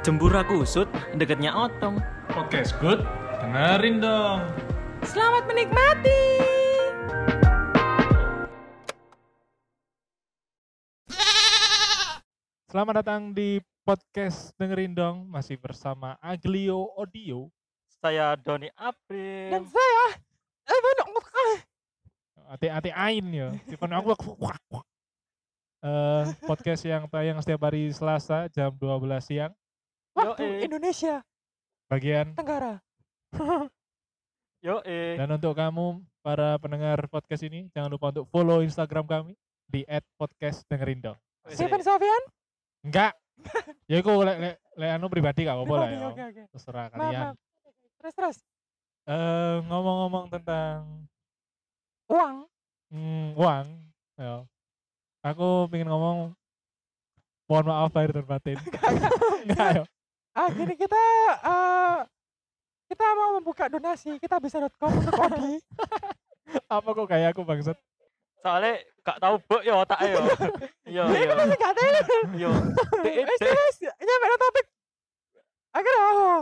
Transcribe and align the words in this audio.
Jembura 0.00 0.40
kusut 0.48 0.88
deketnya 1.12 1.52
otong. 1.52 2.00
Podcast 2.32 2.72
good, 2.80 3.04
dengerin 3.44 4.00
dong. 4.00 4.48
Selamat 5.04 5.44
menikmati. 5.44 6.24
Selamat 12.72 13.04
datang 13.04 13.36
di 13.36 13.60
podcast 13.84 14.56
dengerin 14.56 14.96
dong, 14.96 15.28
masih 15.28 15.60
bersama 15.60 16.16
Aglio 16.24 16.96
Audio. 16.96 17.52
Saya 18.00 18.32
Doni 18.40 18.72
Dan 18.72 18.80
April. 18.80 19.68
saya 19.68 20.04
eh 20.64 20.80
benar 20.80 21.08
Hati-hati 22.56 22.88
ain 22.96 23.26
ya. 23.28 23.52
Tipen 23.68 23.92
aku. 23.92 24.16
Eh, 25.84 26.24
podcast 26.48 26.88
yang 26.88 27.04
tayang 27.04 27.36
setiap 27.44 27.68
hari 27.68 27.92
Selasa 27.92 28.48
jam 28.48 28.72
12 28.80 29.20
siang. 29.28 29.52
Waktu 30.14 30.44
Yoi. 30.44 30.60
Indonesia 30.66 31.14
Bagian 31.90 32.34
Tenggara. 32.38 32.78
Yo 34.66 34.84
eh. 34.84 35.16
dan 35.16 35.28
untuk 35.32 35.56
kamu 35.56 36.04
para 36.20 36.60
pendengar 36.60 37.00
podcast 37.08 37.40
ini 37.42 37.72
jangan 37.72 37.90
lupa 37.90 38.12
untuk 38.12 38.28
follow 38.28 38.60
Instagram 38.60 39.08
kami 39.08 39.32
di 39.64 39.86
@podcast 40.18 40.66
dengerin 40.68 41.00
dong. 41.00 41.18
Steven 41.48 41.80
Sofian? 41.80 42.22
Enggak. 42.84 43.16
ya 43.90 44.04
aku 44.04 44.20
lek 44.20 44.36
lek 44.36 44.56
lek 44.76 44.90
anu 44.92 45.08
pribadi 45.08 45.48
gak 45.48 45.56
apa-apa 45.56 45.74
lah 45.80 45.88
ya. 45.88 45.98
Oke 46.12 46.22
oke. 46.28 46.42
Terserah 46.52 46.86
Maaf, 46.92 46.98
kalian. 47.00 47.22
maaf. 47.24 47.36
Terus 47.96 48.14
terus. 48.14 48.36
Eh 49.08 49.56
ngomong-ngomong 49.64 50.24
tentang 50.28 51.08
Uang. 52.10 52.36
hmm, 52.90 53.38
uang, 53.38 53.66
ya. 54.18 54.42
Aku 55.22 55.70
pengen 55.70 55.88
ngomong 55.88 56.34
mohon 57.46 57.66
maaf 57.70 57.90
lahir 57.94 58.10
dan 58.12 58.26
batin. 58.26 58.58
Enggak 59.46 59.68
ya. 59.80 59.84
Ah 60.40 60.48
gini 60.48 60.72
kita 60.72 60.96
eh 61.44 61.96
kita 62.88 63.04
mau 63.12 63.36
membuka 63.36 63.68
donasi 63.68 64.16
kita 64.16 64.40
bisa.com 64.40 64.88
untuk 64.88 65.12
Odi. 65.20 65.60
Apa 66.74 66.88
kok 66.90 67.06
kayak 67.06 67.36
aku 67.36 67.44
bangsat? 67.44 67.76
Soalnya 68.40 68.80
gak 69.04 69.20
tahu 69.20 69.36
buk 69.44 69.62
yo 69.62 69.84
otak 69.84 70.00
yo. 70.00 70.16
Yo 70.88 71.04
Ini 71.06 71.28
yo. 71.28 71.34
masih 71.36 71.58
gak 71.60 71.74
tahu. 71.76 71.88
Yo. 72.40 72.50
Dek, 73.04 73.14
Wes 73.20 73.40
wes 73.44 73.76
nyampe 73.84 74.26
topik. 74.40 74.66
Akhirnya 75.70 76.00
oh, 76.08 76.40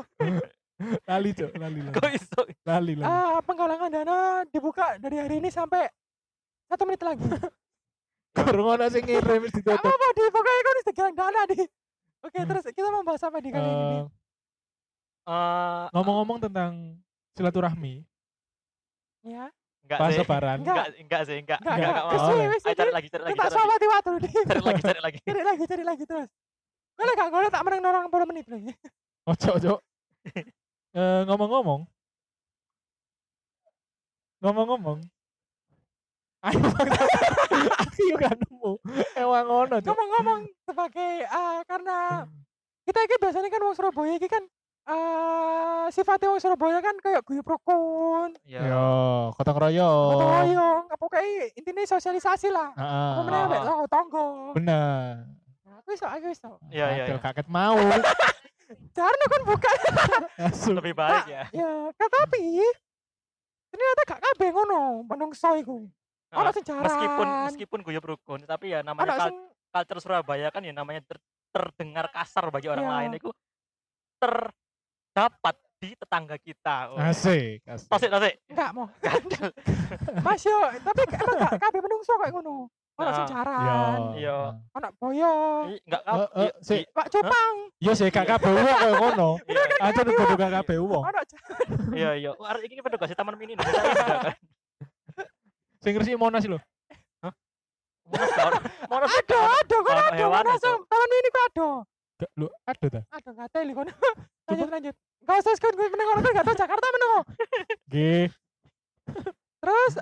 Lali 1.10 1.30
cok, 1.34 1.50
lali 1.58 1.78
lali. 1.82 1.90
Kok 1.90 2.10
iso? 2.14 2.40
Lali 2.62 2.92
lali. 2.94 3.02
ah, 3.02 3.42
penggalangan 3.42 3.90
dana 3.90 4.16
dibuka 4.46 4.94
dari 5.02 5.18
hari 5.18 5.42
ini 5.42 5.50
sampai 5.50 5.90
satu 6.70 6.86
menit 6.86 7.02
lagi. 7.02 7.26
Kurang 8.30 8.78
ono 8.78 8.86
sing 8.86 9.02
ngirim 9.02 9.42
wis 9.42 9.50
Gak 9.50 9.74
ditutup. 9.74 9.82
apa-apa 9.82 10.06
di 10.14 10.22
pokoknya 10.30 10.60
kau 10.62 10.70
harus 10.70 10.86
galang 10.94 11.16
dana 11.18 11.40
di. 11.50 11.58
Oke 12.20 12.38
terus 12.40 12.64
kita 12.68 12.88
mau 12.88 13.02
bahas 13.02 13.22
apa 13.22 13.38
di 13.38 13.50
kali 13.50 13.62
ini? 13.64 13.98
Eh, 13.98 14.06
Eh, 15.28 15.84
ngomong-ngomong 15.92 16.40
tentang 16.40 16.96
silaturahmi 17.32 18.00
Ya. 19.20 19.52
enggak 19.84 19.98
pas 19.98 20.08
sih. 20.08 20.18
lebaran. 20.18 20.56
Enggak. 20.58 20.74
Enggak, 20.74 20.88
enggak 20.98 21.22
sih, 21.22 21.36
enggak. 21.38 21.58
Enggak, 21.60 21.74
Enggak, 21.74 21.92
enggak. 21.92 22.04
enggak 22.08 22.72
cari 22.72 22.92
lagi, 22.92 23.08
cari 23.08 23.22
lagi, 23.22 23.34
Kita 23.36 23.42
cari 23.44 23.44
lagi. 23.44 23.56
sama 23.60 23.74
di 23.76 23.86
waktu 23.86 24.10
di. 24.16 24.28
Cari 24.48 24.62
lagi, 24.62 24.82
cari 24.82 25.00
lagi. 25.00 25.18
Cari 25.20 25.42
lagi, 25.44 25.62
cari 25.64 25.84
lagi 25.84 26.04
terus. 26.04 26.28
Boleh 26.96 27.12
gak? 27.14 27.28
Gue 27.28 27.40
tak 27.46 27.62
menang 27.62 27.82
orang 27.84 28.04
10 28.08 28.24
menit 28.26 28.46
lagi. 28.48 28.72
Ojo 29.24 29.48
ojo. 29.54 29.74
Eh, 30.90 31.20
ngomong-ngomong. 31.28 31.80
Ngomong-ngomong. 34.40 34.98
Ayo. 36.38 36.62
Aku 37.82 38.00
juga 38.06 38.30
nemu. 38.30 38.72
Emang 39.12 39.44
ngono 39.44 39.74
cok. 39.76 39.86
Ngomong-ngomong 39.86 40.40
sebagai 40.62 41.12
ah, 41.26 41.58
karena 41.66 42.22
kita 42.86 42.98
ini 43.00 43.14
biasanya 43.18 43.48
kan 43.48 43.60
wong 43.60 43.74
Surabaya 43.74 44.14
ini 44.14 44.28
kan 44.28 44.42
eh 44.88 45.84
sifatnya 45.92 46.32
wong 46.32 46.40
Surabaya 46.40 46.80
kan 46.80 46.96
kayak 46.96 47.20
guyub 47.20 47.44
rukun, 47.44 48.32
Yo. 48.42 48.62
Yo, 48.62 48.88
gotong 49.36 49.58
royong. 49.58 50.10
gotong 50.16 50.32
royong, 50.32 50.82
apa 50.88 51.04
kayak 51.10 51.52
intinya 51.52 51.84
sosialisasi 51.84 52.48
lah. 52.48 52.72
Heeh. 52.72 53.10
Apa 53.12 53.20
meneh 53.20 53.40
ambek 53.44 53.58
Ah. 53.58 53.66
tonggo 53.66 53.86
tonggo. 53.86 54.26
Bener. 54.56 55.28
Nah, 55.60 55.76
Aku 55.82 55.92
iso, 55.92 56.06
aku 56.08 56.26
iso. 56.28 56.56
Iya, 56.70 56.86
iya, 56.94 57.04
Aduh, 57.04 57.20
iya. 57.20 57.22
kaget 57.22 57.48
mau. 57.48 57.76
Jarno 58.96 59.24
kan 59.26 59.42
buka. 59.44 59.70
Asu. 60.40 60.72
Lebih 60.72 60.92
baik 60.92 61.24
ya. 61.26 61.44
ya, 61.52 61.70
kan 61.92 62.08
tapi 62.08 62.60
ternyata 63.68 64.02
gak 64.06 64.20
kabeh 64.22 64.48
ngono 64.50 64.80
menungso 65.04 65.52
iku. 65.54 65.84
Ono 66.30 66.44
Nah, 66.44 66.52
sing. 66.52 66.64
Meskipun 66.68 67.26
meskipun 67.48 67.80
guyub 67.80 68.04
rukun, 68.06 68.40
tapi 68.44 68.76
ya 68.76 68.84
namanya 68.84 69.16
kal- 69.16 69.28
sing 69.28 69.36
culture 69.68 70.00
Surabaya 70.00 70.48
kan 70.48 70.60
ya 70.60 70.72
namanya 70.72 71.00
ter- 71.02 71.22
terdengar 71.48 72.08
kasar 72.08 72.48
bagi 72.48 72.68
orang 72.68 72.84
Iya. 72.84 72.94
lain 72.94 73.10
itu 73.16 73.28
terdapat 74.18 75.56
di 75.78 75.94
tetangga 75.94 76.36
kita. 76.36 76.90
Oh. 76.90 76.98
Asik, 76.98 77.62
asik. 77.64 77.88
Tasik, 77.88 78.10
tasik. 78.10 78.34
enggak 78.46 78.70
mau. 78.72 78.86
Gandel. 79.04 79.48
Mas 80.26 80.42
yo, 80.42 80.58
tapi 80.82 81.00
emang 81.06 81.36
gak 81.38 81.54
kabeh 81.56 81.80
menungso 81.80 82.12
kayak 82.18 82.32
ngono. 82.34 82.56
Ono 82.98 83.10
sing 83.14 83.24
Nah, 83.24 83.30
jaran, 83.30 83.98
Iya. 84.18 84.38
ono 84.74 84.88
boyo, 84.98 85.32
Enggak 85.70 86.02
Eh, 86.02 86.08
kap. 86.10 86.18
eh, 86.34 86.52
si. 86.60 86.76
Pak 86.90 87.06
Cupang, 87.08 87.54
Yo 87.78 87.92
sih 87.94 88.10
gak 88.10 88.26
kabeh 88.26 88.50
wong 88.50 88.66
koyo 88.66 88.94
ngono. 88.98 89.28
Iya, 89.48 89.62
iya. 89.62 89.86
Aja 89.86 90.00
nek 90.02 90.14
kudu 90.18 90.34
gak 90.34 90.52
kabeh 90.60 90.76
wong. 90.76 91.04
ono 91.06 91.20
Iya, 91.94 92.10
iya. 92.18 92.30
Arek 92.34 92.62
iki 92.66 92.74
kasih 92.76 93.16
taman 93.16 93.38
mini 93.38 93.54
Sing 95.88 95.96
ngresiki 95.96 96.20
Monas 96.20 96.44
lho. 96.44 96.60
Monas 98.12 98.30
gak 98.36 98.60
Monas 98.92 99.08
Ada, 99.08 99.24
gak 99.24 99.56
ada, 99.56 99.76
kan 99.80 100.12
gak 100.12 100.28
ada, 100.36 100.52
ada. 100.52 100.70
Taman 100.84 101.16
ini 101.16 101.28
kok 101.32 101.44
ada. 101.48 101.68
Gak 102.20 102.30
lho, 102.36 102.48
ada 102.68 102.86
ta? 102.92 103.00
Ada 103.08 103.28
nggak 103.32 103.48
teli 103.56 103.72
kono. 103.72 103.88
Lanjut 104.52 104.68
lanjut. 104.68 104.94
Gak 105.24 105.36
usah 105.40 105.52
skon 105.56 105.72
gue 105.72 105.88
meneng 105.88 106.08
orang 106.12 106.28
gak 106.28 106.44
tau 106.44 106.56
Jakarta 106.60 106.86
meneng. 106.92 107.08
kok. 107.08 107.24
Nggih. 107.88 108.24
Terus 109.64 109.92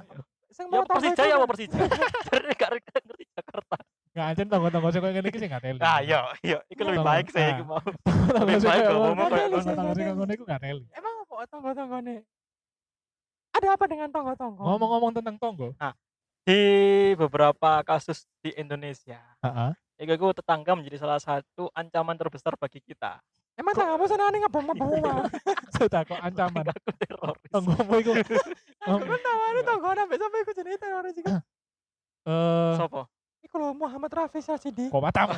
sing 0.50 0.66
Ya 0.66 0.74
mau 0.74 0.82
tau 0.90 0.98
Persija 0.98 1.22
ya 1.22 1.34
apa 1.38 1.46
Persija? 1.54 1.78
Jadi 2.34 2.46
gak 2.58 2.70
gak 2.82 3.02
ngerti 3.06 3.24
Jakarta. 3.30 3.76
Gak 4.10 4.26
ancen 4.26 4.46
tonggo-tonggo 4.50 4.88
sing 4.90 5.00
koyo 5.06 5.12
ngene 5.14 5.28
iki 5.30 5.38
sing 5.38 5.50
gak 5.54 5.62
teli. 5.62 5.78
Nah, 5.78 6.02
iya, 6.02 6.20
iya. 6.42 6.58
Iku 6.66 6.82
lebih 6.82 7.06
baik 7.06 7.30
sih 7.30 7.46
iku 7.46 7.62
mau. 7.62 7.78
Lebih 8.42 8.58
baik 8.58 8.82
kalau 8.90 9.14
kayak 9.30 9.48
ngono. 9.54 9.70
Tonggo 9.70 9.94
sing 9.94 10.06
ngono 10.18 10.32
iku 10.34 10.44
gak 10.50 10.62
teli. 10.66 10.82
Emang 10.98 11.14
apa 11.22 11.46
tonggo-tonggone? 11.46 12.26
Ada 13.56 13.72
apa 13.72 13.84
dengan 13.88 14.08
tonggo-tonggo? 14.12 14.60
Ngomong-ngomong 14.60 15.12
tentang 15.16 15.36
tonggo. 15.40 15.72
Di 16.46 16.60
beberapa 17.16 17.82
kasus 17.82 18.28
di 18.38 18.52
Indonesia, 18.54 19.18
Heeh. 19.42 19.70
Iku 19.96 20.12
iku 20.12 20.26
tetangga 20.36 20.76
menjadi 20.76 21.00
salah 21.00 21.16
satu 21.16 21.72
ancaman 21.72 22.14
terbesar 22.14 22.52
bagi 22.60 22.84
kita. 22.84 23.16
Emang 23.56 23.72
tanggamu 23.72 24.04
seneng 24.04 24.44
ngebom-ngebom 24.44 25.00
mah. 25.00 25.24
Sudah 25.72 26.04
kok 26.04 26.20
ancaman. 26.20 26.68
Aku 26.68 26.90
teroris. 27.00 27.48
Tonggomu 27.48 27.94
iku 28.04 28.12
Aku 28.84 29.00
kan 29.00 29.20
tawane 29.24 29.60
tonggo 29.64 29.88
sampai 29.96 30.16
sampai 30.20 30.38
iku 30.44 30.52
jenenge 30.52 30.76
teroris 30.78 31.16
iki. 31.16 31.32
eh 31.32 32.72
Sopo? 32.76 33.08
Iku 33.40 33.56
lho 33.56 33.72
Muhammad 33.72 34.12
Rafi 34.12 34.44
Rasidi. 34.44 34.92
kok 34.92 35.00
matamu. 35.00 35.32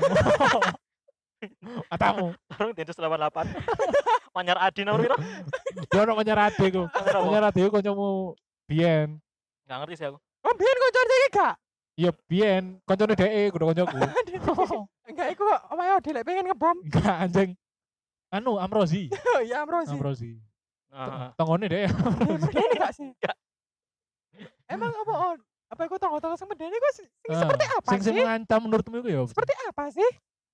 Matamu. 1.86 2.34
Tarung 2.50 2.74
Densus 2.74 2.98
88. 2.98 3.46
Manyar 4.34 4.58
Adi 4.60 4.80
nomor 4.84 5.00
piro? 5.00 5.16
Yo 5.94 6.00
ono 6.02 6.12
menyerade 6.14 6.64
ku. 6.68 6.82
Nomor 6.86 7.12
apa? 7.14 7.26
Menyerade 7.26 7.58
ku 7.60 7.70
kancamu 7.72 8.08
biyen. 8.66 9.08
Enggak 9.64 9.78
ngerti 9.84 9.94
sih 9.96 10.06
aku. 10.08 10.18
Oh, 10.18 10.54
biyen 10.54 10.76
kocok 10.78 11.02
iki 11.04 11.28
gak? 11.34 11.54
Iya 11.98 12.10
biyen, 12.30 12.64
kancane 12.86 13.14
dhek 13.18 13.50
kudu 13.50 13.64
kancaku. 13.68 13.98
Enggak 15.10 15.28
iku 15.34 15.44
omahe 15.68 15.90
Odi 15.98 16.10
lek 16.14 16.24
pengen 16.24 16.46
ngebom. 16.46 16.76
Enggak 16.86 17.16
anjing. 17.26 17.50
Anu 18.30 18.56
Amrozi. 18.56 19.08
Ya 19.50 19.64
Amrozi. 19.66 19.92
Amrozi. 19.96 20.30
Heeh. 20.88 21.28
Tonggone 21.34 21.66
dhek. 21.66 21.88
Medeni 22.38 22.74
gak 22.78 22.92
sih? 22.94 23.08
Gak. 23.18 23.36
Emang 24.68 24.92
apa 24.92 25.14
on? 25.34 25.38
Apa 25.68 25.84
iku 25.84 26.00
tonggo-tonggo 26.00 26.36
sing 26.36 26.48
medeni 26.48 26.72
iku 26.72 26.88
sing 26.96 27.06
Ah, 27.28 27.44
seperti 27.44 27.64
apa 27.68 27.88
Sing 27.92 28.00
sing 28.00 28.14
sih? 28.16 28.24
mengancam 28.24 28.60
menurutmu 28.64 28.94
iku 29.00 29.08
ya? 29.08 29.20
Seperti 29.28 29.52
apa 29.68 29.84
sih? 29.92 30.08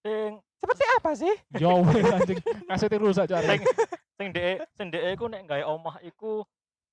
Sing 0.04 0.30
Seperti 0.54 0.84
apa 0.90 1.10
sih? 1.14 1.34
Ya 1.54 1.68
wes 1.80 2.04
anjing. 2.06 2.40
Kasete 2.64 2.96
rusak 2.96 3.24
cok. 3.26 3.40
sing 3.42 3.60
sing 4.14 4.28
dhek 4.30 4.56
sing 4.72 4.86
dhek 4.88 5.12
iku 5.12 5.24
nek 5.26 5.44
gawe 5.44 5.64
omah 5.66 6.00
iku 6.00 6.44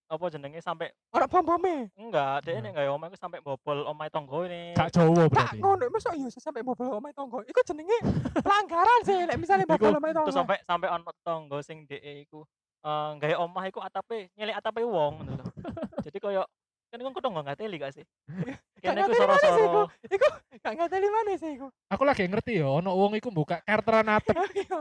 apa 0.07 0.27
jenenge 0.27 0.59
sampai 0.59 0.91
Ora 1.09 1.23
bom-bome. 1.23 1.87
enggak 1.93 2.43
dhek 2.43 2.51
Hmm. 2.53 2.63
nek 2.65 2.73
gawe 2.73 2.89
omah 2.89 3.07
iku 3.07 3.17
sampai 3.17 3.39
bobol 3.39 3.83
omahe 3.85 4.07
tonggo 4.07 4.43
ini. 4.43 4.71
Gak 4.73 4.91
Jawa 4.91 5.23
Tak 5.23 5.31
berarti. 5.31 5.57
ngono, 5.59 5.83
masa 5.87 6.11
iya 6.11 6.27
sih 6.27 6.39
sampai 6.39 6.61
bobol 6.61 6.91
omahe 6.93 7.11
tonggo. 7.11 7.39
Iku 7.43 7.59
jenenge 7.63 7.95
pelanggaran 8.37 8.99
sih 9.03 9.17
lek 9.23 9.37
misalnya 9.37 9.63
bobol 9.65 9.91
omahe 9.93 10.11
tonggo. 10.11 10.27
Terus 10.27 10.35
sampai 10.37 10.57
sampai 10.61 10.87
ono 10.89 11.11
tonggo 11.21 11.57
sing 11.59 11.77
dhek 11.85 12.03
iku 12.21 12.43
eh 12.81 13.11
gawe 13.17 13.35
omah 13.39 13.63
iku 13.65 13.79
atape 13.79 14.31
nyelek 14.35 14.55
atape 14.57 14.83
wong 14.83 15.13
ngono. 15.21 15.43
Jadi 16.03 16.17
koyo 16.17 16.43
kan 16.91 16.99
iku 16.99 17.19
tonggo 17.23 17.39
nggak 17.39 17.55
teli 17.55 17.79
gak 17.79 17.95
sih? 17.95 18.03
Sih 18.03 18.51
iku. 18.83 19.15
soro-soro. 19.15 19.87
Iku 20.03 20.27
gak 20.59 20.73
ngerti 20.75 21.07
mana 21.07 21.31
sih 21.39 21.49
iku. 21.55 21.67
Aku 21.87 22.03
lagi 22.03 22.27
ngerti 22.27 22.59
ya, 22.59 22.67
ono 22.67 22.91
wong 22.91 23.15
iku 23.15 23.31
buka 23.31 23.63
karteran. 23.63 24.11
Iya. 24.51 24.79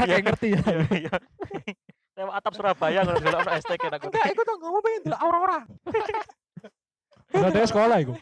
Lagi 0.00 0.22
ngerti 0.24 0.46
ya. 0.56 0.60
Iya 0.64 0.86
iya. 0.96 1.14
Lewat 2.16 2.32
atap 2.40 2.52
Surabaya 2.56 3.04
ngono 3.04 3.20
delok 3.20 3.40
ono 3.44 3.52
STK 3.60 3.84
aku. 3.92 4.08
Enggak, 4.08 4.26
iku 4.32 4.42
tonggomu 4.48 4.78
pengen 4.80 5.00
delok 5.04 5.20
aurora. 5.20 5.60
Berarti 7.28 7.58
sekolah 7.68 7.96
iku. 8.00 8.12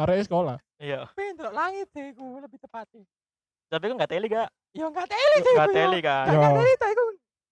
Arek 0.00 0.24
sekolah. 0.24 0.56
Iya. 0.80 1.04
Pengen 1.12 1.34
delok 1.36 1.52
langit 1.52 1.86
sih 1.92 2.16
iku 2.16 2.40
lebih 2.40 2.56
tepatnya. 2.56 3.04
Tapi 3.68 3.84
kan 3.92 3.94
nggak 4.00 4.10
teli 4.10 4.26
gak? 4.32 4.48
Ya 4.72 4.88
enggak 4.88 5.08
teli 5.12 5.36
sih. 5.44 5.52
Gak 5.52 5.68
iku, 5.68 5.76
teli 5.76 5.98
yo. 6.00 6.06
kan. 6.08 6.24
Gak 6.24 6.32
Yo. 6.32 6.40
gak 6.40 6.52
teli 6.56 6.72
ta 6.80 6.86
iku. 6.88 7.04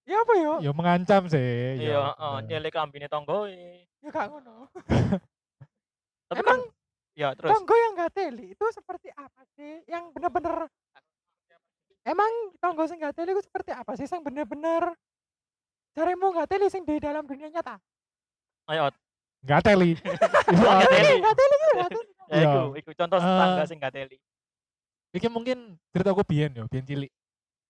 Ya 0.04 0.20
apa 0.20 0.32
yo? 0.36 0.52
Ya 0.60 0.70
mengancam 0.70 1.22
sih. 1.26 1.80
Iya, 1.80 1.96
ya. 1.96 2.00
heeh, 2.12 2.34
nyelek 2.46 2.72
kambine 2.72 3.08
tonggoe. 3.08 3.88
Ya 4.04 4.08
gak 4.10 4.28
ngono. 4.28 4.68
Tapi 6.28 6.40
Emang 6.40 6.60
kan 6.60 6.60
ya 7.14 7.28
terus 7.32 7.50
tonggo 7.50 7.72
yang 7.72 7.92
gak 7.94 8.12
teli 8.12 8.52
itu 8.52 8.66
seperti 8.70 9.08
apa 9.12 9.42
sih? 9.54 9.80
Yang 9.86 10.04
bener-bener 10.12 10.68
Emang 12.04 12.28
tonggo 12.60 12.84
sing 12.84 13.00
gak 13.00 13.16
teli 13.16 13.32
itu 13.32 13.40
seperti 13.40 13.72
apa 13.72 13.96
sih? 13.96 14.04
Yang 14.04 14.22
bener-bener 14.22 14.92
carimu 15.96 16.36
gak 16.36 16.52
teli 16.52 16.68
sing 16.68 16.84
di 16.84 17.00
dalam 17.00 17.24
dunia 17.24 17.48
nyata. 17.48 17.80
ayo. 18.66 18.92
Nggak 19.40 19.60
teli. 19.62 19.92
Itu 19.96 20.52
Nggak 20.52 20.74
apa? 20.74 20.88
teli. 20.90 21.14
Gak 21.20 21.34
teli 21.36 21.56
gak 21.80 21.90
teli. 21.90 22.10
ya 22.24 22.34
Iya. 22.34 22.44
iku, 22.48 22.60
iku 22.76 22.90
contoh 22.94 23.18
Eh, 23.18 23.24
tetangga 23.24 23.64
sing 23.64 23.78
gak 23.78 23.92
teli. 23.92 24.16
Iki 25.14 25.28
mungkin 25.28 25.80
cerita 25.88 26.12
aku 26.12 26.24
biyen 26.24 26.52
yo, 26.52 26.64
biyen 26.66 26.84
cilik. 26.84 27.12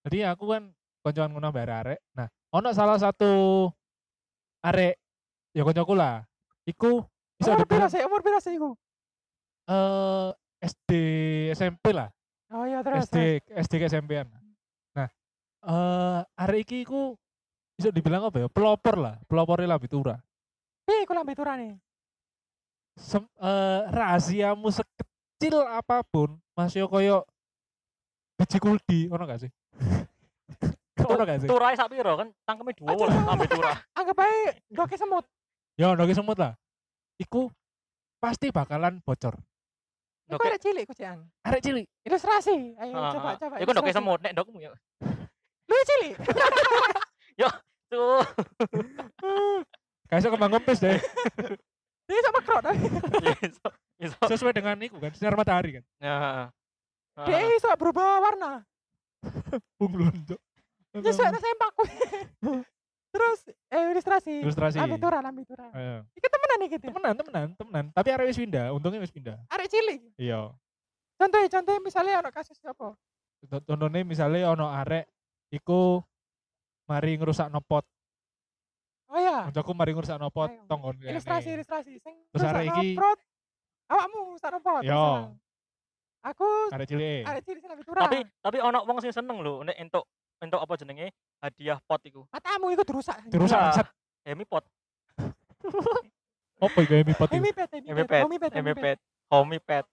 Jadi 0.03 0.17
aku 0.23 0.51
kan 0.51 0.63
koncoan 1.05 1.29
ngono 1.37 1.53
bare 1.53 1.73
arek. 1.85 1.99
Nah, 2.17 2.25
ono 2.49 2.73
salah 2.73 2.97
satu 2.97 3.69
arek 4.65 4.97
ya 5.53 5.61
koncoku 5.61 5.93
lah. 5.93 6.25
Iku 6.65 7.05
bisa 7.37 7.53
Umur 7.53 7.61
dibilang 7.61 7.91
sih? 7.93 8.01
Umur 8.01 8.21
pira 8.25 8.41
sih 8.41 8.57
iku? 8.57 8.73
eh 9.65 10.29
SD 10.65 10.91
SMP 11.53 11.93
lah. 11.93 12.09
Oh 12.49 12.65
iya 12.65 12.81
terus. 12.81 13.05
SD 13.05 13.45
SD 13.53 13.73
ke 13.77 13.85
SMP-an. 13.85 14.33
Nah, 14.97 15.09
eh 15.69 16.19
arek 16.41 16.65
iki 16.65 16.81
iku 16.81 17.13
bisa 17.77 17.93
dibilang 17.93 18.25
apa 18.25 18.41
ya? 18.41 18.47
Pelopor 18.49 18.97
lah, 18.97 19.15
pelopor 19.29 19.61
Labitura. 19.61 20.17
Piye 20.85 21.05
iku 21.05 21.13
lambe 21.13 21.37
turane? 21.37 21.77
Sem, 22.95 23.21
eh, 23.41 23.81
rahasiamu 23.91 24.71
sekecil 24.71 25.59
apa 25.67 26.01
pun 26.07 26.39
masih 26.55 26.87
koyo 26.87 27.27
biji 28.39 28.57
kuldi, 28.61 29.11
ono 29.11 29.23
gak 29.27 29.43
sih? 29.43 29.51
ono 31.07 31.23
gak 31.23 31.37
sih? 31.41 31.49
Turai 31.49 31.73
sak 31.77 31.89
piro 31.89 32.13
kan 32.17 32.27
tangkeme 32.43 32.71
dua 32.73 32.93
lah 32.95 33.15
ambil 33.31 33.47
turah. 33.47 33.77
Anggap 33.99 34.17
aja 34.19 34.51
doke 34.69 34.95
semut. 34.97 35.25
Ya 35.75 35.91
ono 35.91 36.03
ki 36.03 36.15
semut 36.15 36.37
lah. 36.39 36.53
Iku 37.17 37.51
pasti 38.17 38.49
bakalan 38.49 38.99
bocor. 39.05 39.37
Iku 40.25 40.31
Doke 40.35 40.49
arek 40.49 40.61
cilik 40.63 40.85
kucian. 40.89 41.21
Arek 41.45 41.61
cilik. 41.61 41.85
Ilustrasi. 42.01 42.73
Ayo 42.81 42.93
Heeh, 42.97 43.11
coba 43.13 43.27
heeh. 43.29 43.37
coba. 43.39 43.55
Iku 43.61 43.69
ndoke 43.71 43.89
ilustrasi. 43.91 43.99
semut 44.01 44.19
nek 44.25 44.33
ndokmu 44.33 44.57
ya. 44.57 44.71
Lu 45.69 45.75
cilik. 45.85 46.15
Tuh. 47.85 48.17
Gak 50.09 50.17
iso 50.17 50.29
kembang 50.33 50.57
kempis 50.57 50.81
deh. 50.81 50.97
Dia 52.09 52.19
sama 52.25 52.39
krot. 52.41 52.65
Ya, 53.21 53.33
iso. 53.45 53.67
Iso. 54.01 54.17
Sesuai 54.25 54.57
dengan 54.57 54.73
iku 54.81 54.97
kan, 54.97 55.13
sinar 55.13 55.37
matahari 55.37 55.77
kan. 55.77 55.83
Ya. 56.01 56.15
heeh. 56.17 56.47
Dia 57.29 57.37
Heeh. 57.45 57.57
iso 57.61 57.69
berubah 57.77 58.19
warna. 58.25 58.65
Bunglon, 59.77 60.17
Cuk. 60.25 60.41
Ya 61.05 61.11
saya 61.13 61.37
sempakku. 61.37 61.83
Terus 63.15 63.39
eh 63.71 63.83
ilustrasi. 63.93 64.33
Ilustrasi. 64.43 64.77
Turah. 64.99 65.21
Ayo. 65.71 65.95
Iki 66.17 66.27
temenan 66.27 66.59
iki 66.65 66.75
gitu. 66.75 66.85
Temenan, 66.91 67.13
temenan, 67.15 67.47
temenan. 67.55 67.85
Tapi 67.93 68.09
arek 68.11 68.25
wis 68.27 68.39
pindah, 68.41 68.73
untungnya 68.75 68.99
wis 68.99 69.13
pindah. 69.13 69.37
Arek 69.47 69.69
cilik. 69.71 70.01
Iya. 70.19 70.51
Contohnya, 71.15 71.47
contohnya 71.47 71.79
misalnya 71.79 72.13
ono 72.19 72.29
kasus 72.33 72.59
apa? 72.67 72.91
Contohnya 73.63 74.03
misalnya 74.03 74.51
ono 74.51 74.67
arek 74.67 75.07
iku 75.53 76.03
mari 76.91 77.15
ngerusak 77.15 77.47
pot. 77.63 77.87
Oh 79.07 79.21
ya. 79.21 79.47
Kancaku 79.47 79.71
mari 79.71 79.95
ngerusak 79.95 80.19
pot 80.33 80.51
Ayo. 80.51 80.67
tonggon 80.67 80.95
Ilustrasi, 80.99 81.49
ilustrasi. 81.55 81.93
Sing 82.03 82.15
Terus 82.35 82.43
arek 82.43 82.67
iki- 82.67 82.97
awakmu 83.87 84.35
rusak 84.35 84.59
pot. 84.59 84.81
Yo. 84.83 85.31
Aku 86.25 86.73
Arek 86.73 86.89
cilik. 86.89 87.21
arek 87.21 87.41
cilik 87.45 87.61
sing. 87.63 87.77
Tapi 87.85 88.17
tapi 88.41 88.57
ono 88.57 88.81
wong 88.83 88.97
sing 88.97 89.13
seneng 89.13 89.39
lho 89.45 89.61
nek 89.61 89.77
entuk 89.77 90.09
entuk 90.43 90.59
apa 90.59 90.73
jenenge 90.75 91.07
hadiah 91.39 91.79
pot 91.85 92.01
iku. 92.03 92.27
matamu 92.31 92.71
iku 92.75 92.83
dirusak. 92.83 93.17
Dirusak 93.27 93.59
set. 93.75 93.87
Hemi 94.25 94.41
pot, 94.41 94.65
Opo 96.63 96.77
iku 96.81 96.93
emi 96.97 97.13
pot? 97.13 97.29
Hemi 97.29 97.51
pet, 97.51 97.69
hemi 97.69 98.03
pet, 98.07 98.21
Hemi 98.25 98.37
pet, 98.39 98.51
hemi 98.55 98.73
pet, 98.73 98.97
homie 99.29 99.59
pet. 99.61 99.85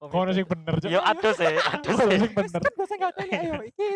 Kono 0.00 0.30
pet. 0.30 0.36
sing 0.36 0.46
bener. 0.46 0.74
Yo 0.86 1.00
aduh 1.00 1.32
sih, 1.34 1.54
aduh 1.56 1.94
sih. 1.98 2.16
sing 2.20 2.32
bener. 2.32 2.60
kan 2.60 2.86
sing 2.86 2.98
gak 3.00 3.12
teli 3.16 3.32
ayo 3.36 3.54
iki 3.66 3.90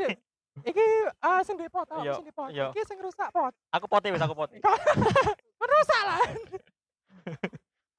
iki 0.68 0.84
ah 1.20 1.40
sing 1.46 1.54
di 1.54 1.68
pot, 1.70 1.86
awakmu 1.86 2.18
sing 2.18 2.26
di 2.28 2.34
pot. 2.34 2.48
Iki 2.50 2.82
sing 2.88 2.98
rusak 2.98 3.28
pot. 3.30 3.52
Aku 3.72 3.86
pote 3.88 4.08
wis 4.10 4.20
aku 4.20 4.34
pote. 4.36 4.58
Kan 4.64 5.68
rusak 5.76 6.02
lah. 6.02 6.18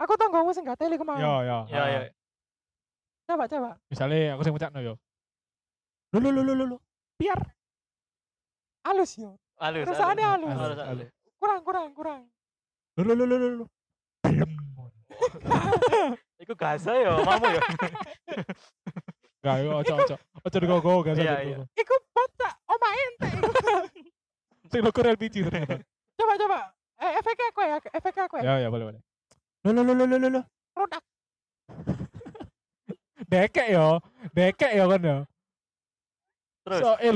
Aku 0.01 0.13
tonggomu 0.19 0.51
sing 0.51 0.65
gak 0.65 0.77
teli 0.81 1.00
kemau. 1.00 1.18
Yo 1.18 1.33
yo. 1.45 1.59
Ya 1.69 1.83
ya. 1.88 2.00
Coba 3.25 3.47
coba. 3.50 3.69
Misalnya 3.89 4.35
aku 4.38 4.41
sing 4.45 4.53
ngucapno 4.53 4.79
yo. 4.81 4.94
Lu 6.13 6.19
lu 6.19 6.29
lu 6.35 6.53
lu 6.53 6.65
lu. 6.73 6.77
Biar. 7.15 7.55
Halus 8.85 9.17
yo. 9.17 9.33
Halus. 9.57 9.89
Rusakane 9.89 10.21
halus. 10.21 10.49
Halus, 10.53 10.61
Halus, 10.61 10.79
halus. 10.85 11.09
Kurang 11.41 11.59
kurang 11.65 11.87
kurang. 11.97 12.21
Lu 13.01 13.03
lu 13.03 13.13
lu 13.17 13.25
lu 13.25 13.47
lu. 13.59 13.65
Iku 16.45 16.53
gaza 16.53 16.93
yo, 16.93 17.17
mamu 17.25 17.49
yo. 17.49 17.61
Gak 19.45 19.57
yo 19.61 19.71
ojo 19.81 19.93
ojo. 19.97 20.15
Ojo 20.45 20.57
digogo 20.57 20.91
gak 21.05 21.17
Iya, 21.17 21.21
usah 21.21 21.37
iya. 21.41 21.57
digogo. 21.57 21.63
Iku 21.77 21.95
pot 22.13 22.29
tak 22.37 22.53
omae 22.65 23.01
ente 23.09 23.27
iku. 23.29 23.49
Sing 24.73 24.81
logo 24.81 25.01
LPG 25.01 25.35
ternyata. 25.49 25.77
Coba 26.17 26.33
coba. 26.37 26.57
Eh 27.01 27.11
efeknya 27.21 27.45
aku 27.53 27.59
ya, 27.61 27.77
efeknya 27.93 28.23
aku 28.25 28.35
ya. 28.41 28.43
Ya 28.45 28.53
ya 28.65 28.67
boleh 28.73 28.85
boleh. 28.89 29.01
Lu 29.65 29.69
lu 29.73 29.81
lu 29.85 29.93
lu 29.93 30.05
lu 30.09 30.17
lu 30.17 30.27
lu. 30.33 30.41
Produk. 30.73 31.03
Dekek 33.29 33.67
yo. 33.73 34.01
Dekek 34.33 34.71
yo 34.77 34.85
kan 34.89 35.01
yo. 35.01 35.17
Terus 36.65 36.79
So 36.81 36.89
eh. 36.97 37.13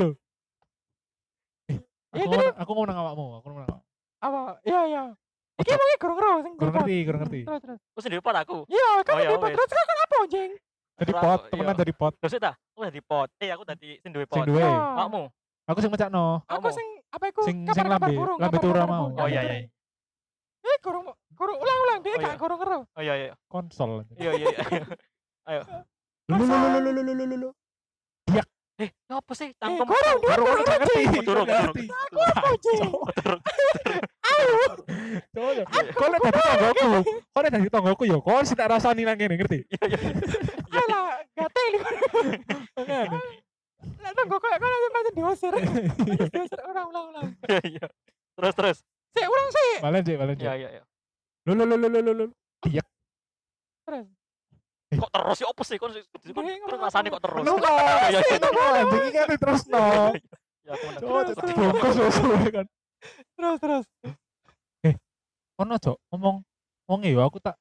Iya, 2.10 2.26
aku, 2.26 2.34
ya, 2.34 2.40
kan? 2.42 2.54
aku 2.58 2.70
ngomong 2.74 2.88
nang 2.90 3.00
awakmu, 3.06 3.26
aku 3.38 3.46
ngomong 3.54 3.62
nang 3.70 3.82
Apa? 4.20 4.42
Iya, 4.66 4.82
iya. 4.90 5.04
Iki 5.60 5.72
mau 5.76 5.88
kurang 6.00 6.18
ro 6.18 6.32
kurang 6.56 6.74
ngerti, 6.80 6.96
kurang 7.04 7.22
ngerti. 7.28 7.40
Terus 7.44 7.60
terus. 7.60 7.80
terus 7.92 8.06
di 8.08 8.24
pot 8.24 8.36
aku. 8.36 8.58
Iya, 8.72 8.90
kan 9.04 9.14
oh, 9.14 9.20
di 9.20 9.28
ya, 9.28 9.36
pot. 9.36 9.50
Terus 9.52 9.70
kan 9.76 9.98
apa, 10.00 10.16
anjing? 10.24 10.52
Jadi 11.00 11.12
pot, 11.16 11.40
temenan 11.52 11.76
iya. 11.76 11.80
dari 11.84 11.94
pot. 11.94 12.14
Terus 12.16 12.34
ta, 12.40 12.52
aku 12.56 12.80
di 12.88 13.04
pot. 13.04 13.30
Eh, 13.44 13.50
aku 13.52 13.64
tadi 13.68 13.90
sing 14.00 14.12
duwe 14.16 14.26
pot. 14.26 14.40
Sing 14.40 14.48
duwe. 14.48 14.64
Iya. 14.64 14.72
Awakmu. 14.72 15.24
Aku 15.70 15.78
sing 15.84 15.92
mecakno. 15.92 16.26
Aku 16.48 16.68
sing 16.74 16.88
apa 17.14 17.26
iku? 17.30 17.42
Sing 17.46 17.58
sing 17.68 17.86
lambe, 17.86 18.14
lambe 18.18 18.58
turu 18.58 18.80
mau. 18.88 19.06
Oh 19.14 19.28
iya 19.30 19.42
iya. 19.46 19.56
Eh, 20.60 20.78
kurang 20.82 21.12
kurang 21.36 21.56
ulang-ulang 21.60 22.00
dia 22.04 22.14
oh, 22.16 22.20
gak 22.24 22.36
kurang 22.40 22.58
ngerti. 22.60 22.78
Oh 22.96 23.02
iya 23.04 23.14
iya. 23.16 23.34
Konsol. 23.52 23.92
Iya 24.18 24.32
iya. 24.40 24.48
Ayo. 25.50 25.62
Lu 26.32 26.36
lu 26.42 26.56
lu 26.56 26.68
lu 26.80 26.92
lu 26.92 27.02
lu 27.04 27.26
lu 27.26 27.36
lu 27.36 27.50
eh 28.80 28.90
apa 29.12 29.32
sih? 29.36 29.52
Tangkem 29.60 29.84
eh, 29.84 29.88
kurang 29.88 30.18
kurang 30.24 30.46
kurang 30.48 30.80
ngerti 30.80 31.04
kurang 31.28 31.46
ngerti 31.46 31.84
aku 31.92 33.00
ayo 34.30 34.60
kau 35.36 36.08
lihat 36.08 36.24
dari 36.24 36.64
aku 36.64 36.88
kau 37.36 37.42
lihat 37.44 37.54
dari 37.54 37.68
aku 37.70 38.04
yo 38.08 38.18
kau 38.24 38.40
sih 38.48 38.56
tak 38.56 38.72
rasa 38.72 38.96
nilang 38.96 39.20
ini 39.20 39.36
ngerti? 39.36 39.68
Alah 40.72 41.20
gatel 41.36 41.74
kan 42.88 43.12
lah 44.00 44.12
tonggoku 44.16 44.48
kau 44.48 44.60
nanti 44.60 44.88
pasti 44.96 45.12
diusir? 45.16 45.54
Diusir 46.32 46.60
ulang 46.68 46.88
ulang 46.92 47.06
ulang. 47.12 47.28
Terus 48.40 48.54
terus. 48.56 48.78
Saya 49.12 49.28
ulang 49.28 49.50
sih 49.52 49.70
balen 49.84 50.02
sih 50.06 50.16
balen 50.20 50.36
sih 50.38 50.46
ya 50.46 50.54
ya 50.56 50.70
ya 50.80 50.84
lo 51.48 51.52
lo 51.56 51.64
lo 51.66 51.76
lo 51.76 51.88
lo 51.90 52.12
lo 52.14 52.26
diak 52.62 52.86
kok 55.00 55.12
terus 55.16 55.38
ya 55.40 55.48
opo 55.48 55.62
sih 55.64 55.78
kon 55.80 55.92
iya, 55.96 56.04
terus 56.68 56.80
rasane 56.80 57.08
kok 57.08 57.24
terus. 57.24 57.44
Lu 57.48 57.56
ya, 57.64 57.72
ya, 58.12 58.20
ya. 58.20 58.38
Iya, 58.38 58.84
anjing 58.84 59.14
kan 59.16 59.28
terus 59.40 59.62
no. 59.72 59.84
Iya, 60.14 60.22
ya 60.68 60.72
aku. 60.76 62.46
Kan. 62.52 62.66
Terus 63.36 63.58
terus. 63.64 63.86
Eh, 64.84 64.96
ono 65.56 65.76
cok 65.80 65.98
ngomong 66.12 66.36
wong 66.90 67.00
ya 67.06 67.24
aku 67.24 67.40
tak 67.40 67.56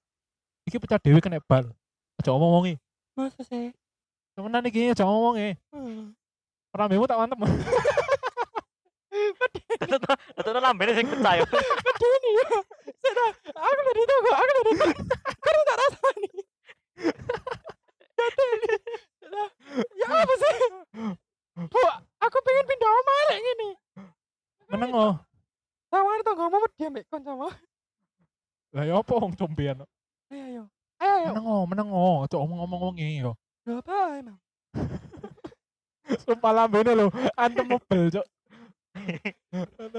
iki 0.66 0.76
pecah 0.82 0.98
dhewe 0.98 1.22
kena 1.22 1.38
bal. 1.46 1.70
Aja 2.18 2.34
ngomong 2.34 2.50
wong 2.58 2.64
Masa 3.18 3.42
sih? 3.42 3.74
Temenan 4.38 4.66
iki 4.70 4.94
aja 4.94 5.02
ngomong 5.06 5.34
wonge. 5.34 5.58
Hmm. 5.74 6.14
Rambemu 6.74 7.06
tak 7.06 7.18
mantep. 7.18 7.38
Tentu 10.38 10.60
lambene 10.62 10.92
sing 10.94 11.06
pecah 11.06 11.34
ya. 11.38 11.44
Pedeni 11.46 12.30
ya. 12.38 12.46
Aku 13.58 13.80
tadi 13.82 14.00
tahu, 14.06 14.30
aku 14.30 14.50
tadi 14.52 14.72
tahu. 14.78 14.92
Karena 15.42 15.62
tak 15.66 15.76
rasani. 15.80 16.30
Tunggu 26.28 26.44
mau 26.52 26.68
diam 26.76 26.92
mek 26.92 27.08
kon 27.08 27.24
sama. 27.24 27.48
Lah 28.76 28.84
ya 28.84 29.00
apa 29.00 29.12
wong 29.16 29.32
combean. 29.32 29.80
Ayo 30.28 30.44
ayo. 30.44 30.62
Ayo 31.00 31.14
ayo. 31.18 31.28
Meneng 31.32 31.46
oh, 31.48 31.62
meneng 31.64 31.88
oh. 31.88 32.16
Aja 32.28 32.36
ngomong-ngomong 32.36 32.80
wongi 32.92 33.24
yo. 33.24 33.32
Lho, 33.64 33.80
apa 33.80 33.96
emang? 34.20 34.38
Sumpah 36.24 36.52
lambene 36.52 36.92
lho, 36.96 37.12
antem 37.36 37.68
mobil, 37.68 38.08
Cuk. 38.08 38.26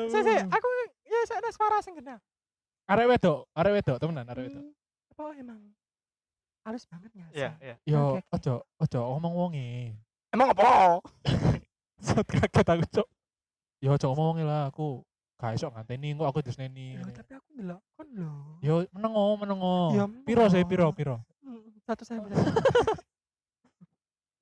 Sik 0.09 0.21
sik, 0.25 0.41
aku 0.49 0.67
ya 1.05 1.19
saya 1.29 1.37
ada 1.41 1.49
suara 1.53 1.77
sing 1.85 1.93
kena. 1.97 2.17
Arek 2.89 3.05
wedok, 3.13 3.45
arek 3.53 3.73
wedok 3.77 3.97
temenan 4.01 4.25
arek 4.29 4.49
wedok. 4.49 4.63
Apa 5.13 5.23
emang? 5.37 5.61
Halus 6.65 6.85
banget 6.89 7.11
ya. 7.13 7.27
Iya 7.33 7.49
iya. 7.61 7.75
Yo, 7.85 8.17
ojo, 8.33 8.65
ojo 8.81 8.99
ngomong 9.17 9.33
wongi. 9.37 9.93
Emang 10.33 10.53
apa? 10.53 10.97
kaget 12.29 12.67
aku 12.69 12.85
cok 12.89 13.07
yo 13.79 13.95
cok 13.95 14.11
ngomongin 14.11 14.43
lah 14.43 14.67
aku 14.67 15.01
gak 15.35 15.55
iso 15.55 15.67
nganteni 15.67 16.11
kok 16.13 16.27
aku 16.27 16.39
disneni 16.41 16.95
Ya, 16.95 17.03
tapi 17.15 17.31
aku 17.33 17.47
ndelok 17.55 17.79
kon 17.93 18.07
lho. 18.11 18.31
yo 18.59 18.75
menengo 18.91 19.23
menengo 19.37 19.75
Ya, 19.91 20.03
piro 20.23 20.43
sih 20.47 20.63
piro 20.63 20.91
piro 20.91 21.23
Hmm, 21.39 21.63
Satu 21.81 22.03
saya 22.03 22.19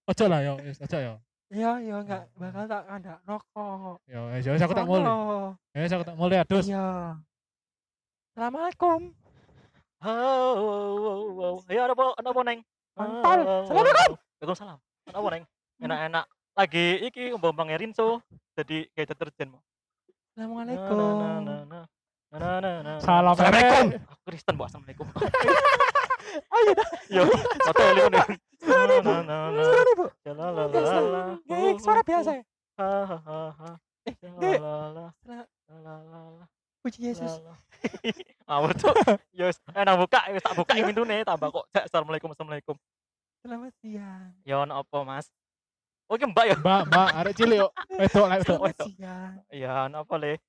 ojo 0.08 0.26
lah 0.26 0.40
yo 0.42 0.54
wis 0.60 0.80
ojo 0.80 0.98
yo 0.98 1.14
Ya, 1.48 1.80
ya 1.80 2.04
enggak 2.04 2.28
bakal 2.36 2.68
tak 2.68 2.84
kandak 2.84 3.20
rokok. 3.24 4.04
yo 4.04 4.20
yo 4.36 4.52
aku 4.52 4.74
tak 4.74 4.84
mulai 4.84 5.08
wis 5.78 5.94
aku 5.94 6.04
tak 6.04 6.18
mulai 6.18 6.38
adus 6.42 6.66
Iya. 6.68 7.16
Assalamualaikum. 8.34 9.02
Oh, 9.98 11.58
ayo 11.66 11.82
ada 11.82 11.98
apa, 11.98 12.06
ada 12.14 12.30
apa 12.30 12.42
neng? 12.46 12.60
Mantap. 12.94 13.38
Oh, 13.42 13.66
Assalamualaikum. 13.66 14.14
Waalaikumsalam. 14.38 14.78
Ada 15.10 15.18
apa 15.18 15.30
neng? 15.34 15.44
Enak-enak. 15.82 16.26
Lagi 16.58 17.06
iki 17.06 17.38
ngomong 17.38 17.70
Rinso, 17.78 18.18
jadi 18.58 18.90
kayak 18.98 19.14
deterjen 19.14 19.54
mau. 19.54 19.62
Assalamualaikum. 20.34 20.98
Na, 20.98 21.38
na, 21.38 21.56
na, 21.70 21.80
na, 22.34 22.38
na, 22.42 22.50
na, 22.58 22.72
na. 22.82 22.94
salam 22.98 23.38
Assalamualaikum. 23.38 23.86
Aku 24.10 24.22
Kristen, 24.26 24.58
Bu. 24.58 24.66
Assalamualaikum. 24.66 25.06
Ayo 26.58 26.72
dah. 26.74 26.90
Yo, 27.14 27.24
hotel 27.62 27.94
ini 27.94 28.10
nih. 28.10 28.26
Suara 28.58 28.94
ibu. 28.98 29.12
Suara 29.62 29.90
ibu. 29.94 30.06
Biasa 32.10 32.32
ya. 32.34 32.44
Eh. 34.42 34.58
Puji 36.82 37.00
Yesus. 37.06 37.38
Awur 38.50 38.74
tuh. 38.74 38.98
Yes, 39.30 39.62
nang 39.78 40.02
buka, 40.02 40.26
tak 40.26 40.54
buka 40.58 40.74
pintune 40.74 41.22
tambah 41.22 41.54
kok. 41.54 41.70
Assalamualaikum, 41.70 42.34
Assalamualaikum. 42.34 42.74
Selamat 43.46 43.78
siang. 43.78 44.34
Ono 44.66 44.74
apa, 44.82 44.98
Mas? 45.06 45.30
Iki 46.08 46.26
Mbak 46.32 46.46
ya? 46.48 46.56
mbak 46.56 46.82
mbak 46.88 47.10
arek 47.20 47.34
cilik 47.36 47.58
yo 47.60 47.68
wedok 48.00 48.26
lah 48.32 48.38
wedok. 48.64 48.88
Iya, 49.52 49.74
apa 49.92 50.14
le? 50.16 50.40